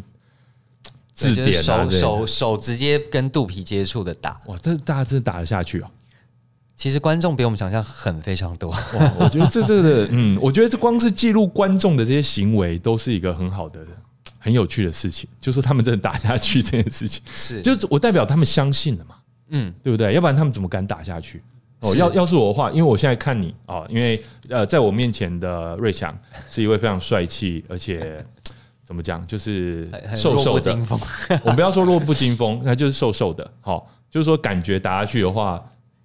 [1.14, 5.90] 字典啊，手手手直接跟肚皮接触的打，哇，这大家真的打得下去啊！
[6.76, 13.80] 其实观众比我们想象狠非常多，哇，我觉得这这个嗯，我觉得这光是记录观众的这些行为都是一个很好的、
[14.38, 17.62] 很有趣的事情，就说他们真的打下去这件事情，是。
[17.62, 19.16] 就是我代表他们相信了嘛。
[19.50, 20.14] 嗯，对不对？
[20.14, 21.42] 要不然他们怎么敢打下去？
[21.82, 26.18] 哦，要要是我的话，因为我现在看你啊，因为呃，在我面前的瑞强
[26.50, 28.26] 是一位非常帅气，而且
[28.86, 30.72] 怎么讲，就是瘦瘦的。
[31.44, 33.50] 我们不要说弱不禁风，那就是瘦瘦的。
[33.60, 35.62] 好，就是说感觉打下去的话，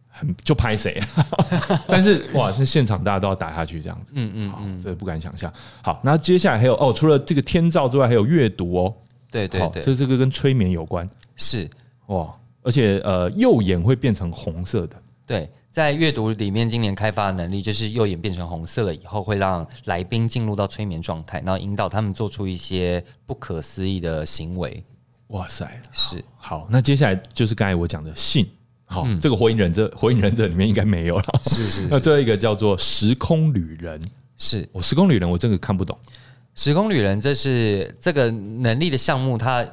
[0.08, 1.00] 很就拍谁？
[1.86, 4.12] 但是哇，那现场大家都要打下去这样子。
[4.16, 5.52] 嗯嗯嗯，这不敢想象。
[5.80, 8.92] 好，那接下来还有哦，除了这个天照之外，还有阅读哦。
[9.30, 11.08] 对对对，这这个跟催眠有关。
[11.36, 11.70] 是
[12.06, 12.34] 哇。
[12.68, 15.02] 而且呃，右眼会变成红色的。
[15.24, 24.84] 对，在阅读里面，今年开发的能力就是右眼变成红色了以后，会让来宾进入到催眠状态，然后引导他们做出一些不可思议的行为。
[25.28, 26.68] 哇塞，是好。
[26.70, 28.46] 那接下来就是刚才我讲的信，
[28.84, 31.24] 好，这个火影忍者，火影忍者里面应该没有了。
[31.44, 31.86] 是是。
[31.88, 33.98] 那最后一个叫做时空旅人，
[34.36, 35.98] 是我时空旅人，我真的看不懂。
[36.54, 39.66] 时空旅人，这是这个能力的项目，它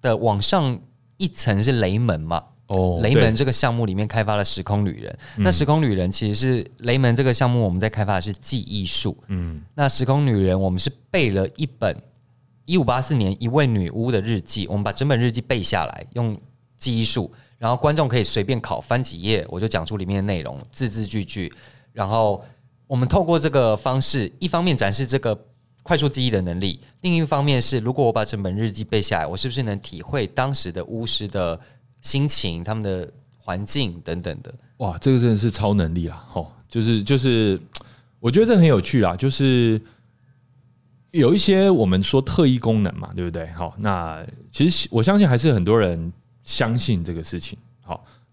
[0.00, 0.76] 的往上。
[1.22, 2.42] 一层是雷门嘛？
[2.66, 5.18] 哦，雷门这个项目里面开发了时空旅人。
[5.36, 9.16] 那时空旅人其实是雷门这个项目，我们在开发的是记忆术。
[9.28, 11.96] 嗯，那时空旅人我们是背了一本
[12.64, 16.36] 一五八四年一位女巫的日记，我们把整本日记背下来，用
[16.76, 21.52] 记忆术，然后观众可以随便考翻几页，我就讲出里面的内容，字字句句。
[21.92, 22.44] 然后
[22.88, 25.38] 我们透过这个方式，一方面展示这个。
[25.82, 31.58] 快速记忆的能力，另一方面是，如果我把整本日记背下来，我是不是能体会当时的巫师的
[32.00, 34.54] 心情、他们的环境等等的？
[34.78, 36.24] 哇，这个真的是超能力啦！
[36.28, 37.60] 吼，就是就是，
[38.20, 39.16] 我觉得这很有趣啦。
[39.16, 39.80] 就是
[41.10, 43.46] 有一些我们说特异功能嘛，对不对？
[43.50, 46.12] 好，那其实我相信还是很多人
[46.44, 47.58] 相信这个事情。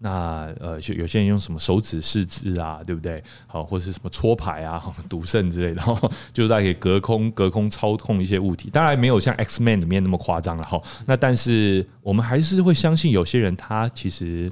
[0.02, 3.22] 那呃，有有些人用什么手指试字啊，对不对？
[3.46, 5.82] 好，或者是什么搓牌啊、 赌圣之类的，
[6.32, 8.70] 就是在可以隔空隔空操控一些物体。
[8.70, 10.80] 当然没有像 X Man 里面那么夸张了哈。
[11.04, 14.50] 那但是我们还是会相信有些人他其实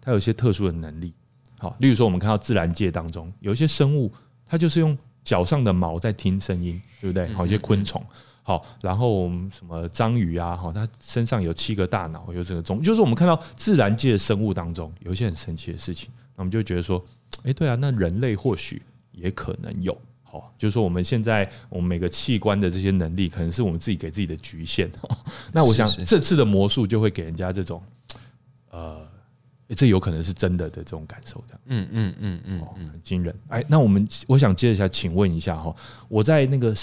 [0.00, 1.14] 他有一些特殊的能力。
[1.60, 4.12] 好，例如说我们看到自然界当中有一些生物，
[4.46, 7.28] 它就是用脚上的毛在听声音，对不对？
[7.34, 8.04] 好，一些昆虫。
[8.48, 17.04] 好，然后什么章鱼啊，哈，它身上有七个大脑，有这个种，就是我们看到自然界的生物当中有一些很神奇的事情，那我们就觉得说，
[17.42, 18.80] 哎，对啊，那人类或许
[19.12, 24.90] 也可能有，好，就是说我们现在我们每个器官的这些能力，可能是我们自己给自己的局限。
[25.52, 27.82] 那我想这次的魔术就会给人家这种，
[28.70, 29.06] 呃，
[29.76, 33.38] 这有可能是真的的这种感受，这样，嗯嗯嗯嗯，很惊人。
[33.48, 35.76] 哎，那我们我想接着下，请问一下哈，
[36.08, 36.74] 我在那个。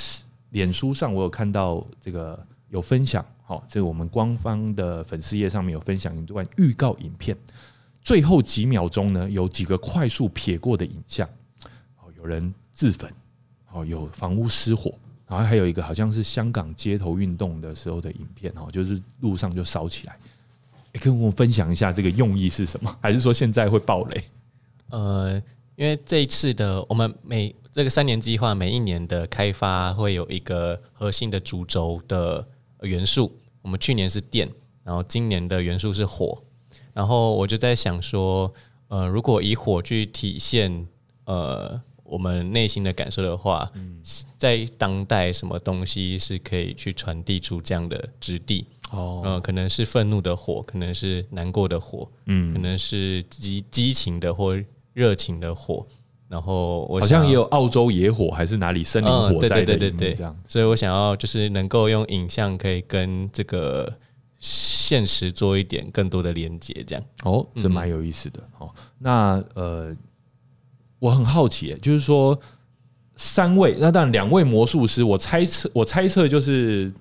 [0.55, 7.35] 脸书上我有看到这个有分享，好，这个我们官方的粉丝页上面有分享一段预告影片，
[8.01, 11.27] 最后几秒钟呢有几个快速撇过的影像，
[11.99, 13.11] 哦，有人自焚，
[13.73, 14.93] 哦，有房屋失火，
[15.27, 20.17] 然后还有一个好像是香港街头运动的时候的影片，哦，就是路上就烧起来，
[20.93, 22.97] 跟我分享一下这个用意是什么？
[23.01, 24.23] 还是说现在会爆雷？
[24.91, 25.43] 呃。
[25.77, 32.47] 因为这一次的我们每这个三年计划每一年的开发会有一个核心的主轴的
[32.83, 34.49] 元素，我们去年是电，
[34.81, 36.41] 然后今年的元素是火，
[36.93, 38.53] 然后我就在想说，
[38.88, 40.88] 呃，如果以火去体现
[41.25, 43.69] 呃我们内心的感受的话，
[44.38, 48.65] 在当代什么东西是可以去传递出这样的质地？
[48.91, 54.57] 哦，嗯，可能是愤怒的火，可能是难过的火，嗯，可能是激激情的或。
[54.95, 55.85] 热情的火，
[56.36, 63.89] 然后我好像也有澳洲野火，还是哪里森林火灾的这样，所以我想要就是能够用影像可以跟这个
[64.38, 68.69] 现实做一点更多的连接，这样哦，这蛮有意思的哦。
[69.00, 69.95] 那呃，
[71.00, 72.38] 我很好奇，就是说
[73.15, 76.91] 三位，那当然两位魔术师，我猜测我猜测就是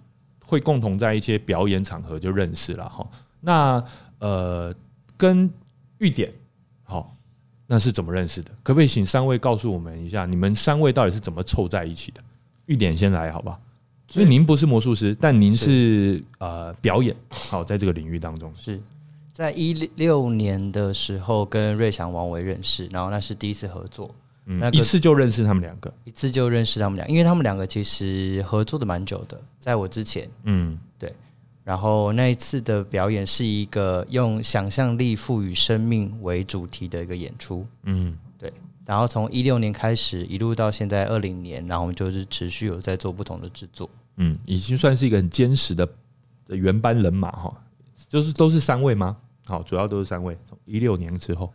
[0.47, 3.05] 会共同在一些表演场合就认识了哈。
[3.41, 3.85] 那
[4.21, 4.73] 呃，
[5.17, 5.51] 跟
[5.99, 6.33] 玉典。
[7.67, 8.51] 那是怎么认识的？
[8.63, 12.23] 可不可以请三位告诉我们一下，你们三位到底是怎么凑在一起的？
[12.67, 13.59] 玉典先来，好吧？
[14.07, 18.79] 所以您不是魔术师，但您是呃表演，好，在这个领域当中，是
[19.33, 31.13] 在一六年的时候跟瑞祥、王维认识，然后那是第一次合作，那一次就认识他们两个，一次就认识他们俩，因为他们两个其实合作的蛮久的，在我之前，嗯，对。
[31.65, 38.53] 然后那一次的表演是一个用想象力赋予生命为主题的一个演出，嗯，对。
[38.85, 45.89] 然后从一六年开始一路到现在二零年，然后我们就是持续有在做不同的制作，嗯，已经算是一个很坚实的
[46.49, 47.55] 原班人马哈，
[48.11, 49.17] 就是都是三位吗？
[49.47, 50.37] 好，主要都是三位。
[50.47, 51.51] 从一六年之后，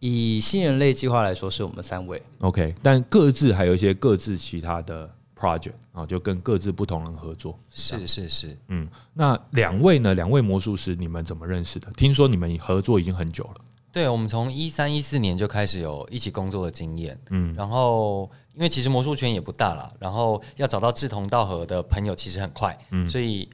[0.00, 5.08] 以新人类计划来说，是我们三位，OK，但各自还有一些各自其他的。
[5.44, 10.14] Project 啊，就跟各自不同人合作，是是是，嗯，那两位呢？
[10.14, 11.90] 两位魔术师，你们怎么认识的？
[11.92, 13.54] 听说你们合作已经很久了。
[13.92, 23.48] 对，我们从一三一四年就开始有一起工作的经验，嗯，然后因为其实魔术圈也不大了，然后要找到志同道合的朋友其实很快，嗯，所以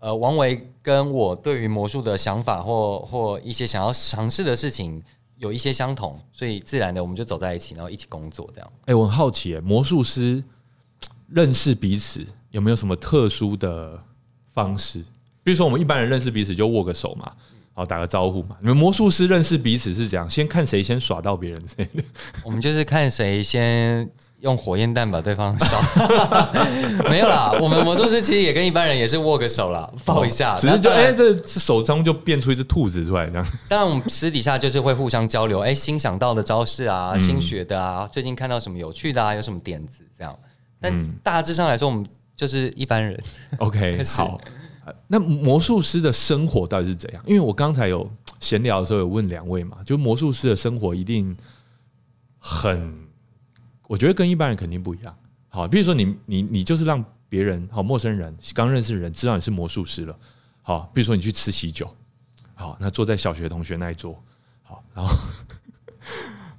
[0.00, 5.02] 呃，王维跟我对于魔术的想法或或一些想要尝试的事情
[5.36, 8.72] 有一些相同，所以自然的我们就走在一起，然后一起工作这样。
[8.86, 10.42] 哎，我很好奇，魔术师。
[11.32, 13.98] 认识彼此有没有什么特殊的
[14.52, 14.98] 方式？
[15.42, 17.32] 比如说，我们一般人认识彼此就握个手嘛，
[17.72, 18.56] 好打个招呼嘛。
[18.60, 22.04] 你们魔术师认识彼此是这样，先看谁先耍到别人这的。
[22.44, 24.08] 我们就是看谁先
[24.40, 25.80] 用火焰弹把对方烧。
[27.08, 30.58] 没有啦，我们魔术师其实也跟一般人也是握个手啦，抱一下。
[30.58, 33.46] 只是就哎，这手中就变出一只兔子出来这样。
[33.68, 40.36] 但我们私底下就是会互相交流，哎，新想到的招式啊，新学的啊，最近看到什么有趣的啊，有什么点子这样。
[40.80, 43.22] 但大致上来说，我们就是一般人。
[43.58, 44.40] OK， 好。
[45.06, 47.22] 那魔术师的生活到底是怎样？
[47.24, 51.36] 因为我刚才有闲聊的时候有问两位嘛，就魔术师的生活一定
[52.38, 53.06] 很，
[53.86, 55.16] 我觉得跟一般人肯定不一样。
[55.48, 60.18] 好，比如说你你你就是让别人好陌生人刚认识的人知道你是魔术师了。
[60.62, 61.88] 好，比如说你去吃喜酒，
[62.54, 64.20] 好，那坐在小学同学那一桌，
[64.62, 65.14] 好，然后。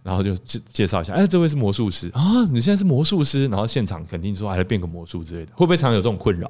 [0.04, 2.46] 然后就介介绍一下，哎，这位是魔术师啊！
[2.52, 6.50] 你现在是魔术师，然后现场肯定说还来变个魔术之类的，会不会常有这种困扰？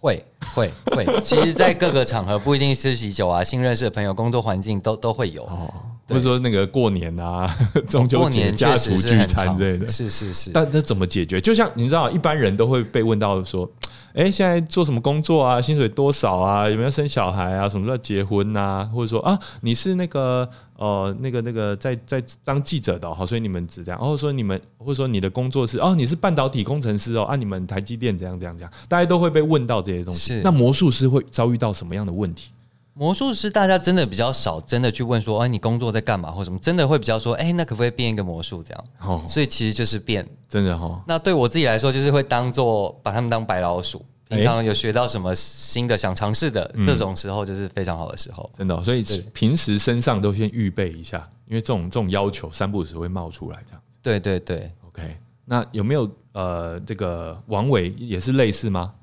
[0.00, 5.42] 会会会， 其实，在各个场合不一定是喜酒啊，新认识的朋友，工作环境都都会有。
[5.44, 5.70] 哦，
[6.08, 7.54] 或者说那个过年啊，
[7.86, 10.50] 中秋节家族聚餐之类的，是是是。
[10.54, 11.38] 但这怎么解决？
[11.38, 13.70] 就像你知道，一般人都会被问到说
[14.16, 15.60] ：“哎，现在做什么工作啊？
[15.60, 16.66] 薪水多少啊？
[16.66, 17.68] 有没有生小孩啊？
[17.68, 18.88] 什么时候结婚啊？
[18.94, 20.48] 或者说啊，你是那个
[20.80, 24.00] 呃那个那个在在当记者的，好，所以你们只这样。
[24.00, 30.40] 或者说你们，或者说你的工作是哦，你是半导体工程师哦，啊，你们台积电怎样怎样怎样，大家都会被问到这些东西。
[30.42, 32.50] 那魔术师会遭遇到什么样的问题？
[32.94, 36.58] 魔术师大家真的比较少，真的去问说，哎，你工作在干嘛或什么？
[36.58, 38.84] 真的会比较说，哎，那可不可以变一个魔术这样？
[39.00, 41.02] 哦，所以其实就是变，真的哈。
[41.06, 44.02] 那对我自己来说，就是会当做把他们当白老鼠。
[44.30, 48.50] 平常有学到什么新的想尝试的，这种时候就是非常好的时候。
[48.56, 53.82] 真的，所以平时身上都先预备一下，因为这种这种要求三不时会冒出来这样。
[54.02, 55.18] 对对对，OK。
[55.44, 58.94] 那有没有呃，这个王伟也是类似吗？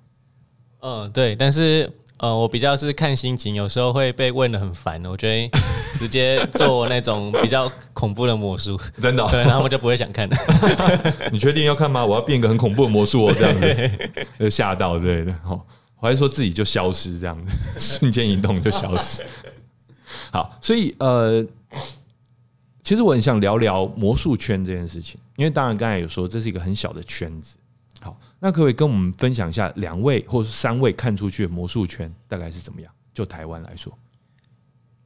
[0.80, 1.92] 嗯，对，但是。
[2.20, 5.60] 呃，我比较是看心情，有时候会被问的很烦，我觉得
[5.98, 10.28] 直接做那种比较恐怖的魔术，真的，对，然后我就不会想看。
[11.32, 12.06] 你确定要看吗？
[12.06, 13.92] 我要变一个很恐怖的魔术哦，这样子
[14.40, 15.32] 就 吓到之类的。
[15.46, 15.60] 哦，
[16.00, 19.24] 我还说自己就消失这样子，瞬间移动就消失。
[20.32, 21.46] 好，所以呃，
[22.84, 27.58] 其实我很想聊聊魔术圈这件事情，因为当然刚才有说这是一个很小的圈子。
[28.00, 32.92] 好那可不可以跟我们分享一下两位或是三位看出去的魔术圈大概是怎么样？
[33.12, 33.92] 就台湾来说，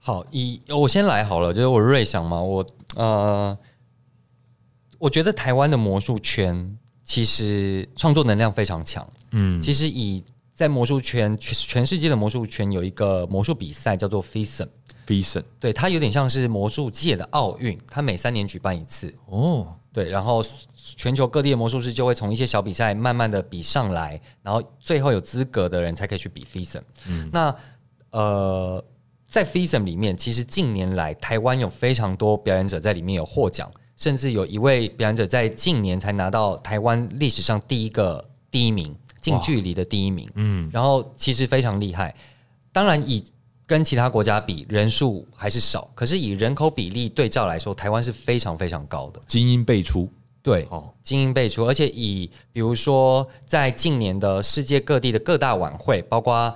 [0.03, 3.55] 好，以我先来好了，就是我瑞想嘛，我呃，
[4.97, 9.07] 我觉得台湾的魔术圈其实创作能量非常强。
[9.31, 10.23] 嗯，其实以
[10.55, 19.13] 在魔术圈全全世界的魔术圈有一个魔术比赛叫做 Fison，Fison，对，它有点像是魔术界的奥运，它每三年举办一次。
[19.27, 20.43] 哦，对，然后。
[20.97, 27.29] 全球各地的魔术师就会从一些小比赛慢慢的比上来，然后最后有资格的人才可以去比 Fison，嗯。
[27.31, 27.55] 那
[28.09, 28.83] 呃，
[29.31, 40.27] 在 FISM 里面，其实近年来台湾有非常多表演者在里面有获奖，甚至有一位表演者在近年才拿到台湾历史上第一个第一名，近距离的第一名。
[40.35, 42.13] 嗯，然后其实非常厉害。
[42.73, 43.23] 当然，以
[43.65, 50.11] 跟其他国家比，人数还是少，可是以人口比例对照来说，台湾是非常非常高的，精英辈出。
[50.43, 56.53] 对，哦精英辈出，而且以比如说在近年的世界各地的各大晚会，包括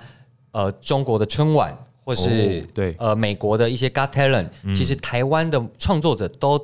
[0.52, 2.96] 呃中国的春晚，或是对。
[3.00, 6.58] 呃美国的一些 Got Talent，其实台湾的创作者都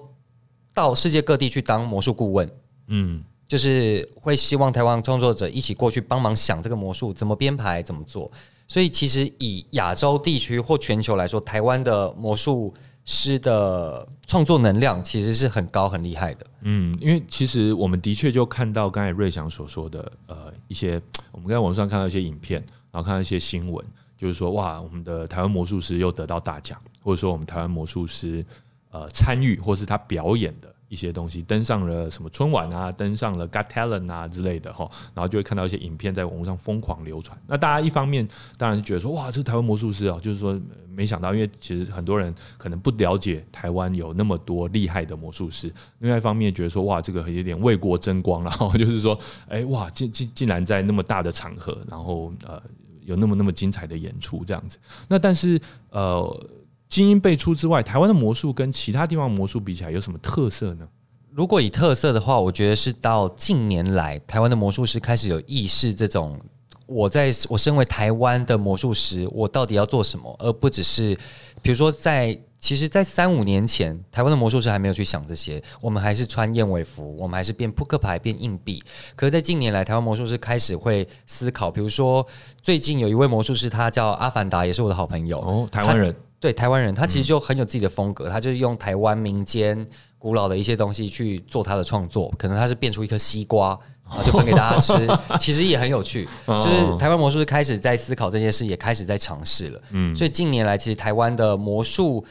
[0.73, 2.49] 到世界各地去当魔术顾问，
[2.87, 8.31] 嗯，就是会希望台湾创作者一起过去帮忙想这个魔术怎么编排怎么做，
[8.67, 12.73] 所以其实以亚洲地区或全球来说，台湾的魔术。
[13.03, 23.83] 师的创作能量其实是很高很厉害的，嗯，因为其实我们的确就看到刚才瑞祥所说的，呃，一些我们在网上看到一些影片，然后看到一些新闻，
[24.21, 28.45] 就是说哇，我们的台湾魔术师又得到大奖，或者说我们台湾魔术师
[28.91, 30.71] 呃参与或是他表演的。
[30.91, 37.39] 一些东西登上了什么春晚啊，登上了 Got Talent 啊之类的哈，然后就会看到一些影片在网络上疯狂流传。
[37.47, 40.59] 那大家一方面当然觉得说，哇，这台湾魔术师啊，就是说
[40.89, 45.73] 没想到，因为其实很多人可能不了解台湾有那么多厉害的魔术师。
[45.99, 49.17] 另外一方面觉得说，哇，这个有点为国争光了， 就是说，
[49.47, 52.61] 哎，哇，竟竟竟然在那么大的场合，然后呃，
[53.03, 54.77] 有那么那么精彩的演出这样子。
[55.07, 56.47] 那但是呃。
[56.91, 60.85] 精英辈出之外，台湾的魔术跟其他地方魔术比起来有什么特色呢？
[61.29, 66.37] 如果以特色的话，我觉得是到近年来，台湾的魔术师开始有意识，这种
[66.85, 71.17] 我在我身为台湾的魔术师，我到底要做什么，而不只是
[71.61, 78.81] 比如说在其实，在三五年前，台湾的魔术师还没有去想这些，我们还是穿燕尾服，我们还是变扑克牌、变硬币。
[79.15, 82.25] 可是，在近年来，台湾魔术师开始会思考，比如说
[82.61, 86.15] 最近有一位魔术师，他叫阿凡达，也是我的好朋友哦，台湾人。
[86.39, 89.87] 对台湾人，他其实就很有自己的风格，他就是用台湾民间
[90.17, 92.33] 古老的一些东西去做他的创作。
[92.35, 93.77] 可能他是变出一颗西瓜，
[94.09, 95.07] 然后就分给大家吃，
[95.39, 96.27] 其实也很有趣。
[96.47, 99.81] 就是台湾魔术师开始在思考这件事，也开始在尝试了。
[99.91, 102.25] 嗯，所以近年来，其实台湾的魔术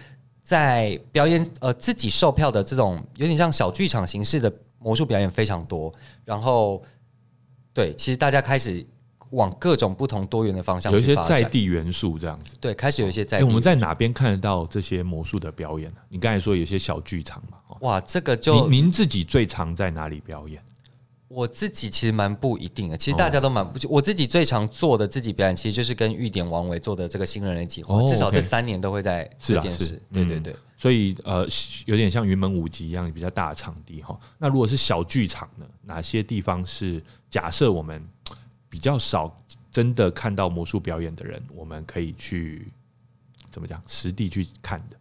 [0.51, 5.93] 在表演，呃，自己售票的这种有点像小剧场形式的魔术表演非常多。
[6.25, 6.83] 然后，
[7.73, 8.85] 对，其实大家开始。
[9.31, 12.57] 往各种不同多元的方向，有一些在地元素这样子。
[12.61, 13.39] 对，开始有一些在。
[13.39, 13.45] 地。
[13.45, 15.99] 我们在哪边看得到这些魔术的表演呢？
[16.09, 17.59] 你刚才说有些小剧场嘛。
[17.79, 20.61] 哇，这个就您您自己最常在哪里表演？
[21.31, 23.79] 我自己其实蛮不一定的，其实大家都蛮不。
[23.89, 30.03] 我自己最常做的自己表演，其实就是跟玉典王伟做的这个新人类计划，至少这三年都会在这件事。
[30.13, 30.55] 对对对。
[30.77, 31.47] 所以呃，
[31.87, 34.19] 有点像云门舞集一样比较大的场地哈。
[34.39, 35.65] 那如果是小剧场呢？
[35.85, 37.01] 哪些地方是
[37.31, 38.05] 假设我们
[38.69, 39.33] 比较少？
[39.71, 42.67] 真的看到魔术表演的人，我们可以去
[43.53, 44.97] 怎么讲实地去看的。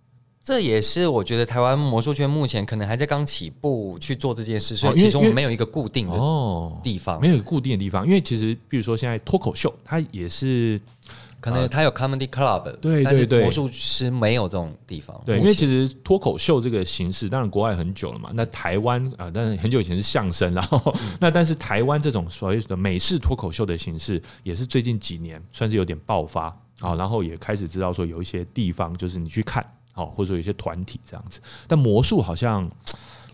[0.49, 6.17] 这也是我觉得台湾魔术圈目前可能还在刚起步去做这件事，所以其实我们没有一个固定的
[6.81, 8.03] 地方，没有固定的地方。
[8.03, 10.81] 因为其实，比如说现在脱口秀，它也是
[11.39, 15.21] 可能它有 comedy club，对对对，魔术师没有这种地方。
[15.23, 18.31] 对，因为其实脱口秀这个形式，当然国外很久了嘛。
[18.33, 20.91] 那台湾啊，但是很久以前是相声，然后
[21.21, 26.45] 那但是台湾这种所谓的美式脱口秀的形式，也是最近几年算是有点爆发
[26.79, 29.63] 啊，然后也开始知道说有一些地方就是你去看。
[29.99, 32.69] 哦，或者说有些团体这样子，但魔术好像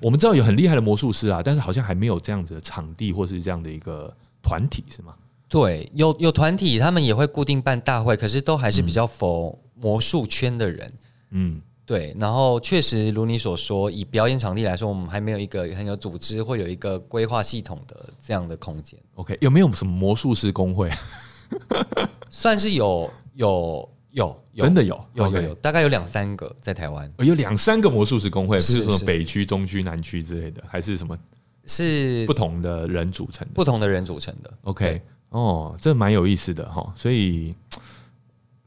[0.02, 5.14] 我们知道有很厉害的魔术师啊，但是好像还没有这样子的场地或是这样的一个团体，是吗？
[5.48, 10.92] 对，有有团体，他们也会固定办大会，可是都还是比较否魔术圈的人。
[11.30, 12.16] 嗯，对。
[12.20, 19.00] 然后确实如你所说，以表演场地来说，我们还没有一个很有组织或有一个规划系统的这样的空间。
[19.14, 20.90] OK，有没有什么魔术师工会？
[22.30, 23.88] 算是有有。
[24.16, 31.18] 有，真的有，有有有，大概有两三个在台湾，有两三个魔术师工会，是什么北区、中区、南区之类的，还是什么？
[31.66, 34.54] 是不同的人组成的，不同的人组成的。
[34.62, 36.94] OK，哦，这蛮有意思的哈。
[36.96, 37.54] 所以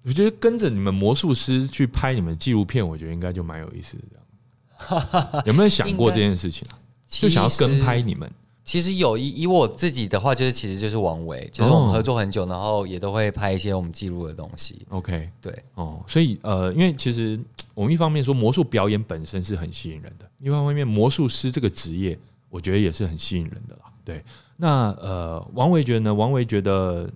[0.03, 5.43] 我觉得跟着你们魔术师去拍你们纪录片，我觉得应该就蛮有意思的。
[5.47, 6.77] 有没有想过这件事情啊？
[7.07, 8.31] 就想要跟拍你们。
[8.69, 14.85] 其实有以以我自己的话，就是其实就是王维，就是我们合作很久，然后也都会拍一些我们记录的东西。
[14.91, 17.41] OK，对，哦，所以呃，因为其实
[17.73, 22.19] 我们一方面说魔术表演本身是很吸引人的，一方面魔术师这个职业，
[22.51, 23.91] 我觉得也是很吸引人的啦。
[24.05, 24.23] 对，
[24.59, 26.13] 那呃，王维觉得呢？
[26.13, 27.11] 王维觉得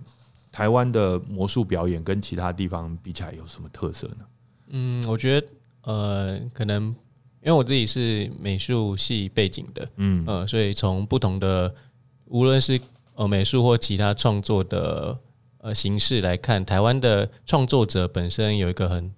[0.51, 4.25] 台湾的魔术表演跟其他地方比起来有什么特色呢？
[4.69, 5.47] 嗯，我觉得
[5.83, 6.95] 呃，可能。
[7.43, 10.23] 因为我自己是美术系背景的，嗯。
[10.25, 11.73] 呃，所以从不同的
[12.25, 12.79] 无论是
[13.15, 15.17] 呃美术或其他创作的
[15.57, 19.13] 呃形式来看，台湾的创作者本身有一个很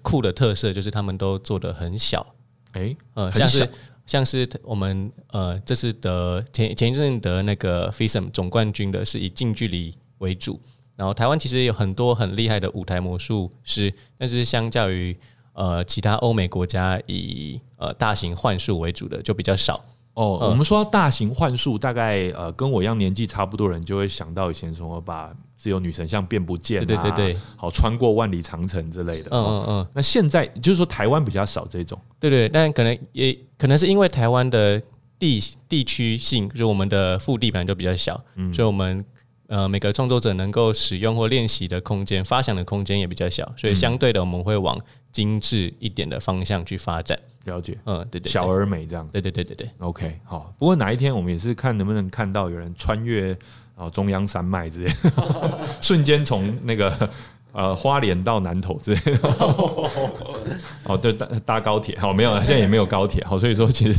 [0.00, 2.34] 酷的特色，就是他们都做的很小，
[2.72, 3.70] 哎，呃，像是
[4.06, 10.58] 像是我们呃这次得前前一阵得那个 FISM 总冠军的是以近距离为主，
[10.96, 15.14] 然后台湾其实有很多很厉害的舞台魔术师，但是相较于
[15.58, 19.84] 呃，其他欧美国家以呃大型幻术为主的就比较少
[20.14, 20.38] 哦。
[20.48, 29.30] 我们说大型幻术，大概呃跟我一样年纪差不多人就会想到以前什么把自由女神像变不见，对对对对，好穿过万里长城之类的。
[29.32, 29.86] 嗯嗯嗯。
[29.92, 34.80] 那现在就是说台湾比较少这种，对对，但可能也可能是因为台湾的
[35.18, 38.14] 地地区性，就是我们的腹地本来就比较小，
[38.52, 39.04] 所以我们。
[39.50, 44.78] 呃，每个创作者能够使用或练习的空间、发想的空间也比较小，所以相对的，我们会往
[45.18, 47.18] 精致一点的方向去发展。
[47.42, 49.04] 了解，嗯，对对，小而美这样。
[49.08, 50.54] 对对对对对，OK，好。
[50.56, 53.36] 不过哪一天我们也是看能不能看到有人穿越
[53.74, 54.92] 啊中央山脉之类，
[55.82, 57.10] 瞬间从那个
[57.50, 59.00] 呃花莲到南投之类。
[60.86, 63.98] 哦，对，搭搭高铁，好，没有，现在也没有高铁，好，所以说其实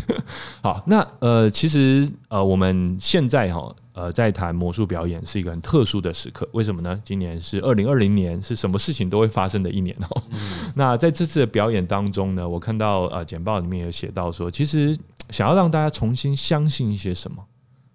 [0.64, 3.76] 好，那呃，其实呃，我们现在哈。
[4.00, 6.98] 呃，在谈魔术表演是一个很特殊的时刻，为什么呢？
[7.04, 10.24] 今年是二零二零年，是什么事情都会发生的一年哦。
[10.74, 14.98] 那在这次的表演当中呢，我看到呃简报里面有写到说，其实
[15.32, 17.44] 想要让大家重新相信一些什么。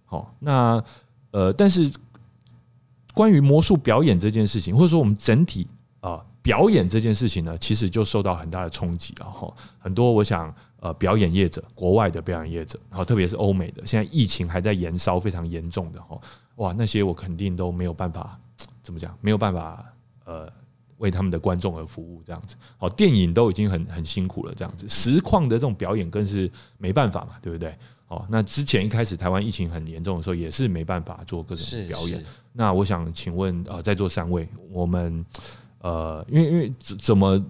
[0.04, 0.84] 好，那
[1.30, 1.90] 呃，但是
[3.14, 5.66] 关于魔术表演这件事情，或者说我们整体
[6.00, 9.50] 啊表演这件事情呢，其实就受到很大的冲击了哈。
[9.78, 10.54] 很多我想。
[10.84, 16.20] 呃，表演业者，国外的表演业者，然后特别是欧美的，现在疫情还在延烧，非常严重的哈，
[16.56, 18.38] 哇，那些我肯定都没有办法，
[18.82, 19.16] 怎么讲？
[19.22, 19.82] 没有办法，
[20.26, 20.46] 呃，
[20.98, 22.54] 为他们的观众而服务这样子。
[22.76, 27.74] 好，电影都已经很很辛苦了，这样子，实况的这种表演更是没办法嘛，对不对？
[28.08, 32.22] 哦，那之前一开始台湾疫情很严重的时候，也是没办法做各种表演。
[32.52, 35.24] 那我想请问，呃，在座三位，我们
[35.80, 37.42] 呃，因为因为怎么？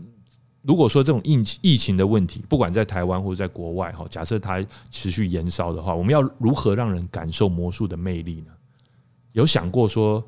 [0.66, 8.52] 如果说这种疫疫情的问题，不管在台湾或者在国外哈，假设它持续延烧的话，我们要如何让人感受魔术的魅力呢？
[9.32, 10.26] 有想过说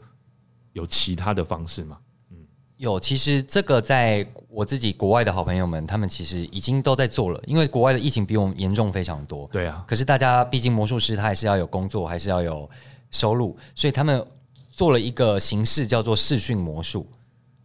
[0.75, 1.97] 有其他的方式吗？
[2.31, 2.37] 嗯，
[2.77, 3.01] 有。
[3.01, 7.41] 其实这个在我自己国外的好朋友们，他们其实已经都在做了。
[7.47, 9.49] 因为国外的疫情比我们严重非常多。
[9.51, 9.83] 对啊。
[9.89, 12.69] 可是大家毕竟魔术师他还是要有工作，还是要有
[13.11, 14.23] 收入，所以他们
[14.71, 17.07] 做了一个形式叫做视讯魔术，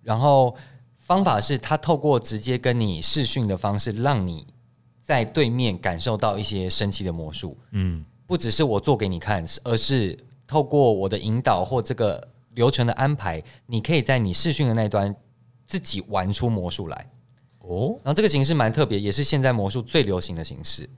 [0.01, 0.55] 然后。
[1.11, 4.47] 方法是他透过直接跟你视讯的方式，让你
[5.01, 7.57] 在对面感受到一些神奇的魔术。
[7.71, 15.13] 嗯，不只是我做给你看，而是透过我的引导或这个流程的安排，你可以在你视讯的那端
[15.67, 17.11] 自己玩出魔术来。
[17.59, 20.89] 哦，然后这个形式蛮特别，也是现在魔术最流行的形式。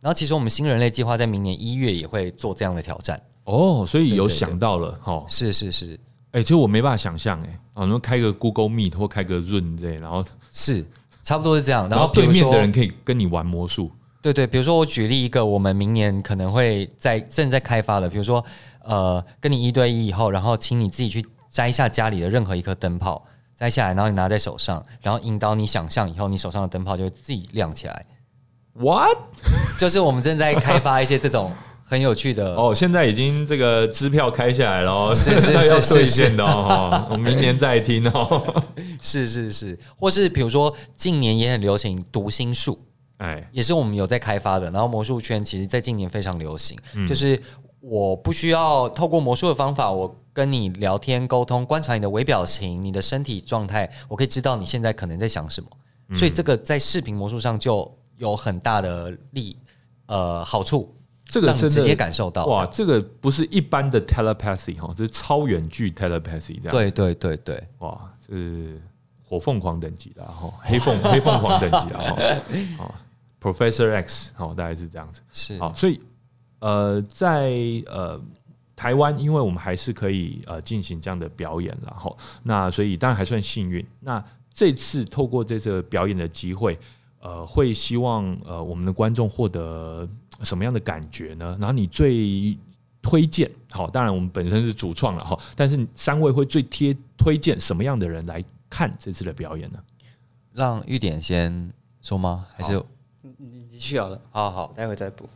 [0.00, 3.20] 然后其实我们新人类计划在明年一月也会做这样的挑战。
[3.44, 6.00] 哦，所以有想到了，哈，是是是。
[6.32, 10.84] 哎，其实我没办法想象，哎，啊，能开个 Google Meet 或开个 Zoom 这，然后 是
[11.22, 11.88] 差不多是这样。
[11.88, 13.90] 然后对面的人可以跟你玩魔术。
[14.22, 18.44] 对对，比如说我举例一个，我们明年可能会在正在开发的，比如说
[18.84, 23.24] 呃，跟你一对一以后，然后请你自己去摘下家里的任何一颗灯泡，
[23.56, 28.06] 摘下来，然后你拿在手上，然后引导你想象以后，你手上的灯泡就会自己亮起来。
[28.74, 29.16] What？
[29.78, 31.52] 就是我们正在开发一些这种
[31.90, 38.64] 很有趣的哦，现在已经这个支票开下来了，是 是是兑现的哦，我明年再听哦。
[39.02, 42.78] 是是是，或是比如说近年也很流行读心术。
[43.16, 44.70] 哎，也是我们有在开发的。
[44.70, 46.78] 然后魔术圈其实，在近年非常流行，
[47.08, 47.38] 就是
[47.80, 55.68] 我不需要透过魔术的方法，我跟你聊天沟通，观察你的微表情、你的身体状态，我可以知道你现在可能在想什么。
[56.14, 59.56] 所以这个在视频魔术上就有很大的利
[60.06, 60.94] 呃好处，
[61.30, 66.70] 这个直接感受到哇，这个不是一般的 telepathy 哈，这是超远距 telepathy 这样。
[66.72, 68.82] 对对对对，哇，是
[69.24, 72.94] 火凤凰等级的哈，黑凤 黑凤凰等级的哈。
[73.40, 75.22] Professor X，哦，大概是这样子。
[75.32, 75.98] 是好，所以
[76.58, 77.50] 呃，在
[77.86, 78.20] 呃
[78.76, 83.86] 台湾，因为我们还是可以呃进行这样的表演，然后那所以当然还算幸运。
[84.00, 84.22] 那
[84.52, 86.78] 这次透过这次表演的机会，
[87.20, 90.06] 呃，会希望呃我们的观众获得
[90.42, 91.56] 什么样的感觉呢？
[91.60, 92.56] 然后你最
[93.02, 99.78] 推荐好，当然我们本身是主创了哈，但是三位会最贴推荐什么样的人来看这次的表演呢？
[100.52, 101.72] 让玉典先
[102.02, 102.46] 说吗？
[102.54, 102.82] 还是？
[103.22, 105.28] 你你去好了，好好，待会再补。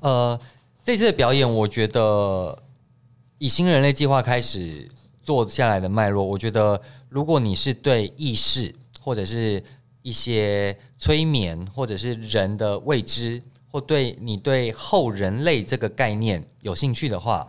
[0.00, 0.38] 呃，
[0.84, 2.62] 这次的表演，我觉得
[3.38, 4.88] 以新人类计划开始
[5.22, 9.62] 做下来的脉络，我觉得如果你是对意识或者是
[10.02, 17.46] 一些催眠，或者是人的未知，或对你对后人类这个概念有兴趣的话。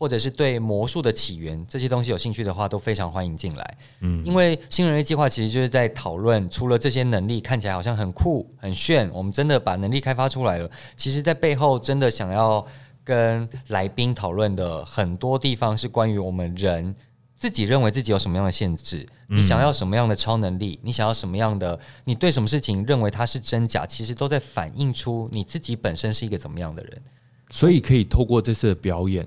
[0.00, 3.78] 或者是对魔术的起源这些东西有兴趣的话，都非常欢迎进来。
[3.98, 10.70] 嗯，因为新人类计划其实就是在讨论，除了这些能力看起来好像很酷很炫，我们真的把能力开发出来了。
[10.94, 12.64] 其实，在背后真的想要
[13.02, 16.94] 跟来宾讨论的很多地方，是关于我们人
[17.38, 27.02] 自己认为自己有什么样的限制，你想要什么样的超能力，你想要什么样的，你对什么事情认为它是真假，其实都在反映出你自己本身是一个怎么样的人。
[27.48, 29.26] 所以，可以透过这次的表演。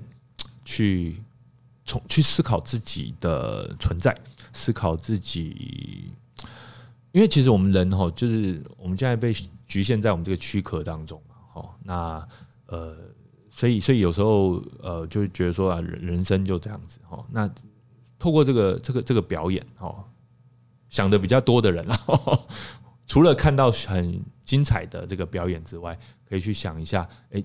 [0.64, 1.16] 去
[1.84, 4.16] 从去思考自己的存在，
[4.52, 6.12] 思考自己，
[7.10, 9.34] 因为其实我们人哈，就是我们现在被
[9.66, 12.28] 局限在我们这个躯壳当中嘛，哈，那
[12.66, 12.96] 呃，
[13.50, 17.50] 所以所以有时候呃，就觉得说啊，人人生就这样子哈，那
[18.22, 20.04] 透过这个这个这个表演哦，
[20.88, 21.98] 想的比较多的人啊，
[23.08, 25.98] 除了看到很精彩的这个表演之外，
[26.28, 27.42] 可以去想一下，哎。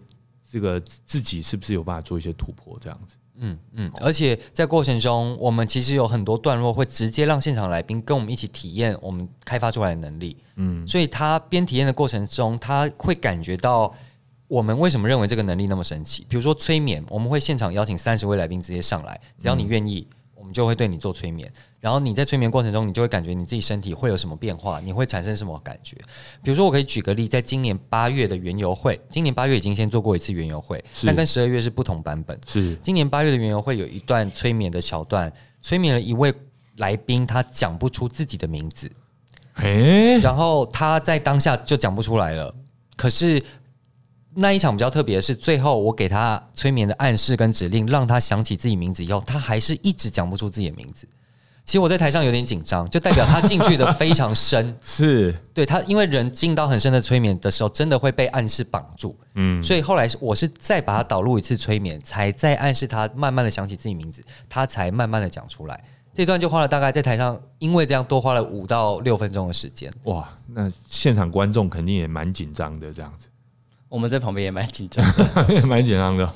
[0.49, 2.77] 这个自己是不是有办法做一些突破？
[2.79, 13.93] 这样子，嗯嗯，而且在过程中，我们其实有很多段落会直接让现场来宾跟我们一起体验我们开发出来的能力，嗯，所以他边体验的过程中，他会感觉到
[14.47, 16.25] 我们为什么认为这个能力那么神奇。
[16.29, 20.07] 比如说催眠，我们会现场邀请三十位来宾直接上来，只要你愿意。
[20.07, 20.16] 我
[20.47, 21.47] 们就会对你做催眠，
[21.79, 25.95] 然后你在催眠过程中，你就会感觉你自己身体会有什么变化，你会产生什么感觉？
[26.41, 32.39] 比如说，我可以举个例，在今年八月的原油会，今年八月已经先做过一次原油会，但跟十二月是不同版本。
[32.47, 35.31] 是今年八月的原油会有一段催眠的桥段，
[35.61, 36.33] 催眠了一位
[36.77, 38.91] 来宾，他讲不出自己的名字，
[39.57, 42.55] 诶，然后他在当下就讲不出来了，
[42.95, 43.43] 可是。
[44.39, 51.07] 那一场比较特别的是，最后我给他催眠的暗示跟指令，让他想起自己名字以后，他还是一直讲不出自己的名字。
[51.65, 54.73] 其实我在台上有点紧张，就代表他进去的非常深。
[54.85, 59.17] 是对他，因为人进到很深的催眠的时候，真的会被暗示绑住。
[59.33, 65.83] 嗯，所以后来我是再把他导入一次催眠，才再暗示他慢慢的想起自己名字，他才慢慢的讲出来。
[66.13, 69.91] 这段就花了大概在台上，因为这样多花了五到六分钟的时间。
[70.03, 73.27] 哇，那现场观众肯定也蛮紧张的，这样子。
[73.89, 75.05] 我们在旁边也蛮紧张，
[75.49, 76.29] 也 蛮紧张的，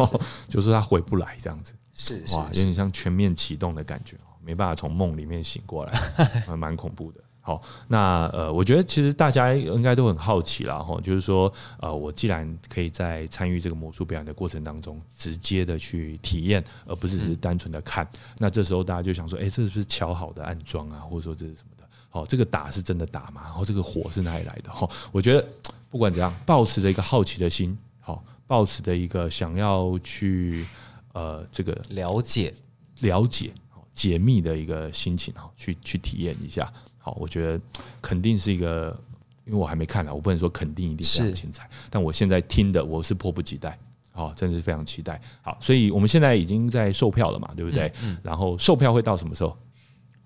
[0.48, 5.94] 就是他回不来这样子，是哇，有点像全面启动的感觉，没办法从梦里面醒过来，
[6.56, 7.20] 蛮恐怖的。
[7.44, 21.84] 好，那呃，我觉得其实大家应该都很好奇了哈，就是说，呃，我既然可以在参与这个魔术表演的过程当中，直接的去体验，而不是只是单纯的看，那这时候大家就想说，哎，这是不是敲好的暗装啊，或者说这是什么的？
[22.12, 23.42] 好，这个打是真的打吗？
[23.46, 24.72] 然后这个火是哪里来的？
[24.72, 25.46] 哈，我觉得。
[25.92, 30.66] 不管怎样，抱持着一个好奇的心，好，抱持着一个想要去
[31.12, 32.54] 呃这个了解、
[33.02, 33.54] 了解、
[33.94, 36.72] 解密的一个心情哈，去去体验一下。
[36.98, 37.60] 好，我觉得
[38.02, 38.98] 肯定是一个，
[39.46, 41.70] 因为我还没看呢，我不能说肯定一定非常精彩。
[41.90, 43.78] 但我现在听的，我是迫不及待，
[44.12, 45.20] 好，真的是非常期待。
[45.42, 47.92] 好，所以我们现在已经在售票了嘛，对不对？
[48.02, 48.18] 嗯。
[48.24, 49.58] 然后售票会到什么时候？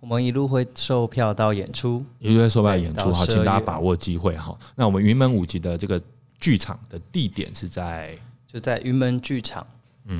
[0.06, 4.56] 我们一路会售票到演出，一路会售票演出，好，请大家把握机会哈。
[4.76, 5.99] 那我们云门舞集的这个
[6.39, 9.66] 剧场的地点是在就在云门剧场。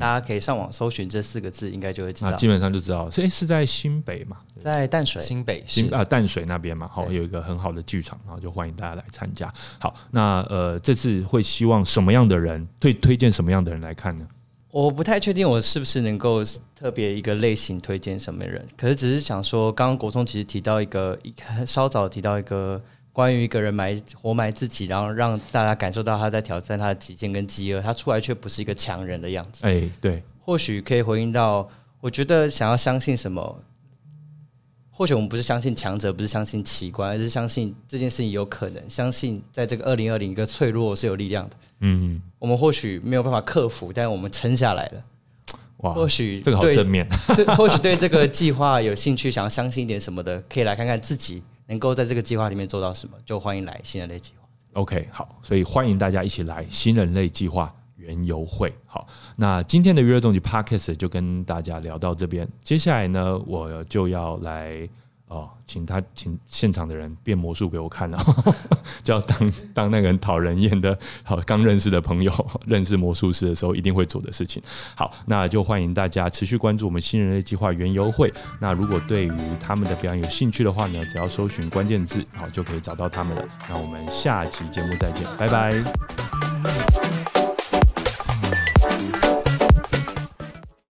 [0.00, 2.32] 家可以上网搜寻这四个字，应该就会知道。
[2.32, 9.48] 基本上就知道，以是在新北嘛，在淡水，新北新啊淡水那边嘛，好有一个很好的剧场，然后就欢迎大家来参加。
[9.78, 14.26] 好，那呃这次会希望什么样的人推推荐什么样的人来看呢？
[14.70, 16.42] 我不太确定我是不是能够
[16.74, 21.18] 特别一个类型推荐什么人，可是只是想说，刚刚国聪其实提到一个，
[21.66, 22.82] 稍早提到一个。
[23.12, 29.66] 关于一个人埋活埋自己，然后让大家感受到他在挑战他的极限跟饥饿，他出来却不是一个强人的样子。
[29.66, 31.66] 哎，对，或许可以回应到，
[32.02, 33.58] 我觉得想要相信什么，
[34.96, 41.56] 或许我们不是相信强者，不是相信奇观，而是相信这件事情有可能，相信在这个二零二零一个脆弱是有力量的。
[41.80, 45.04] 嗯，我们或许没有办法克服，但是我们撑下来了。
[45.82, 47.06] 哇，或许这个好正面。
[47.36, 51.42] 对，或许对这个计划有兴趣，想要相信一点什么的，可以来看看自己。
[51.68, 54.48] 能够在这个计划里面做到什么，就欢迎来新人类计划。
[54.74, 57.74] OK，好，所以欢迎大家一起来新人类计划
[58.06, 58.74] 园游会。
[58.86, 64.88] 好，那今天的娱乐终极 Podcast 就跟大家聊到这边，接下来呢，我就要来。
[65.28, 68.16] 哦，请他请现场的人变魔术给我看了，
[69.02, 72.32] 就要当当那个人讨人厌的，好刚认识的朋友
[72.64, 74.62] 认识魔术师的时候一定会做的事情。
[74.94, 78.32] 好，那就欢迎大家持续关注我们新人类计划原游会。
[78.60, 83.42] 那如果对于他们的表演有兴趣的话呢，只要搜寻关键字，好就可以找到他们了。
[83.68, 86.85] 那我们下期节目再见，拜拜。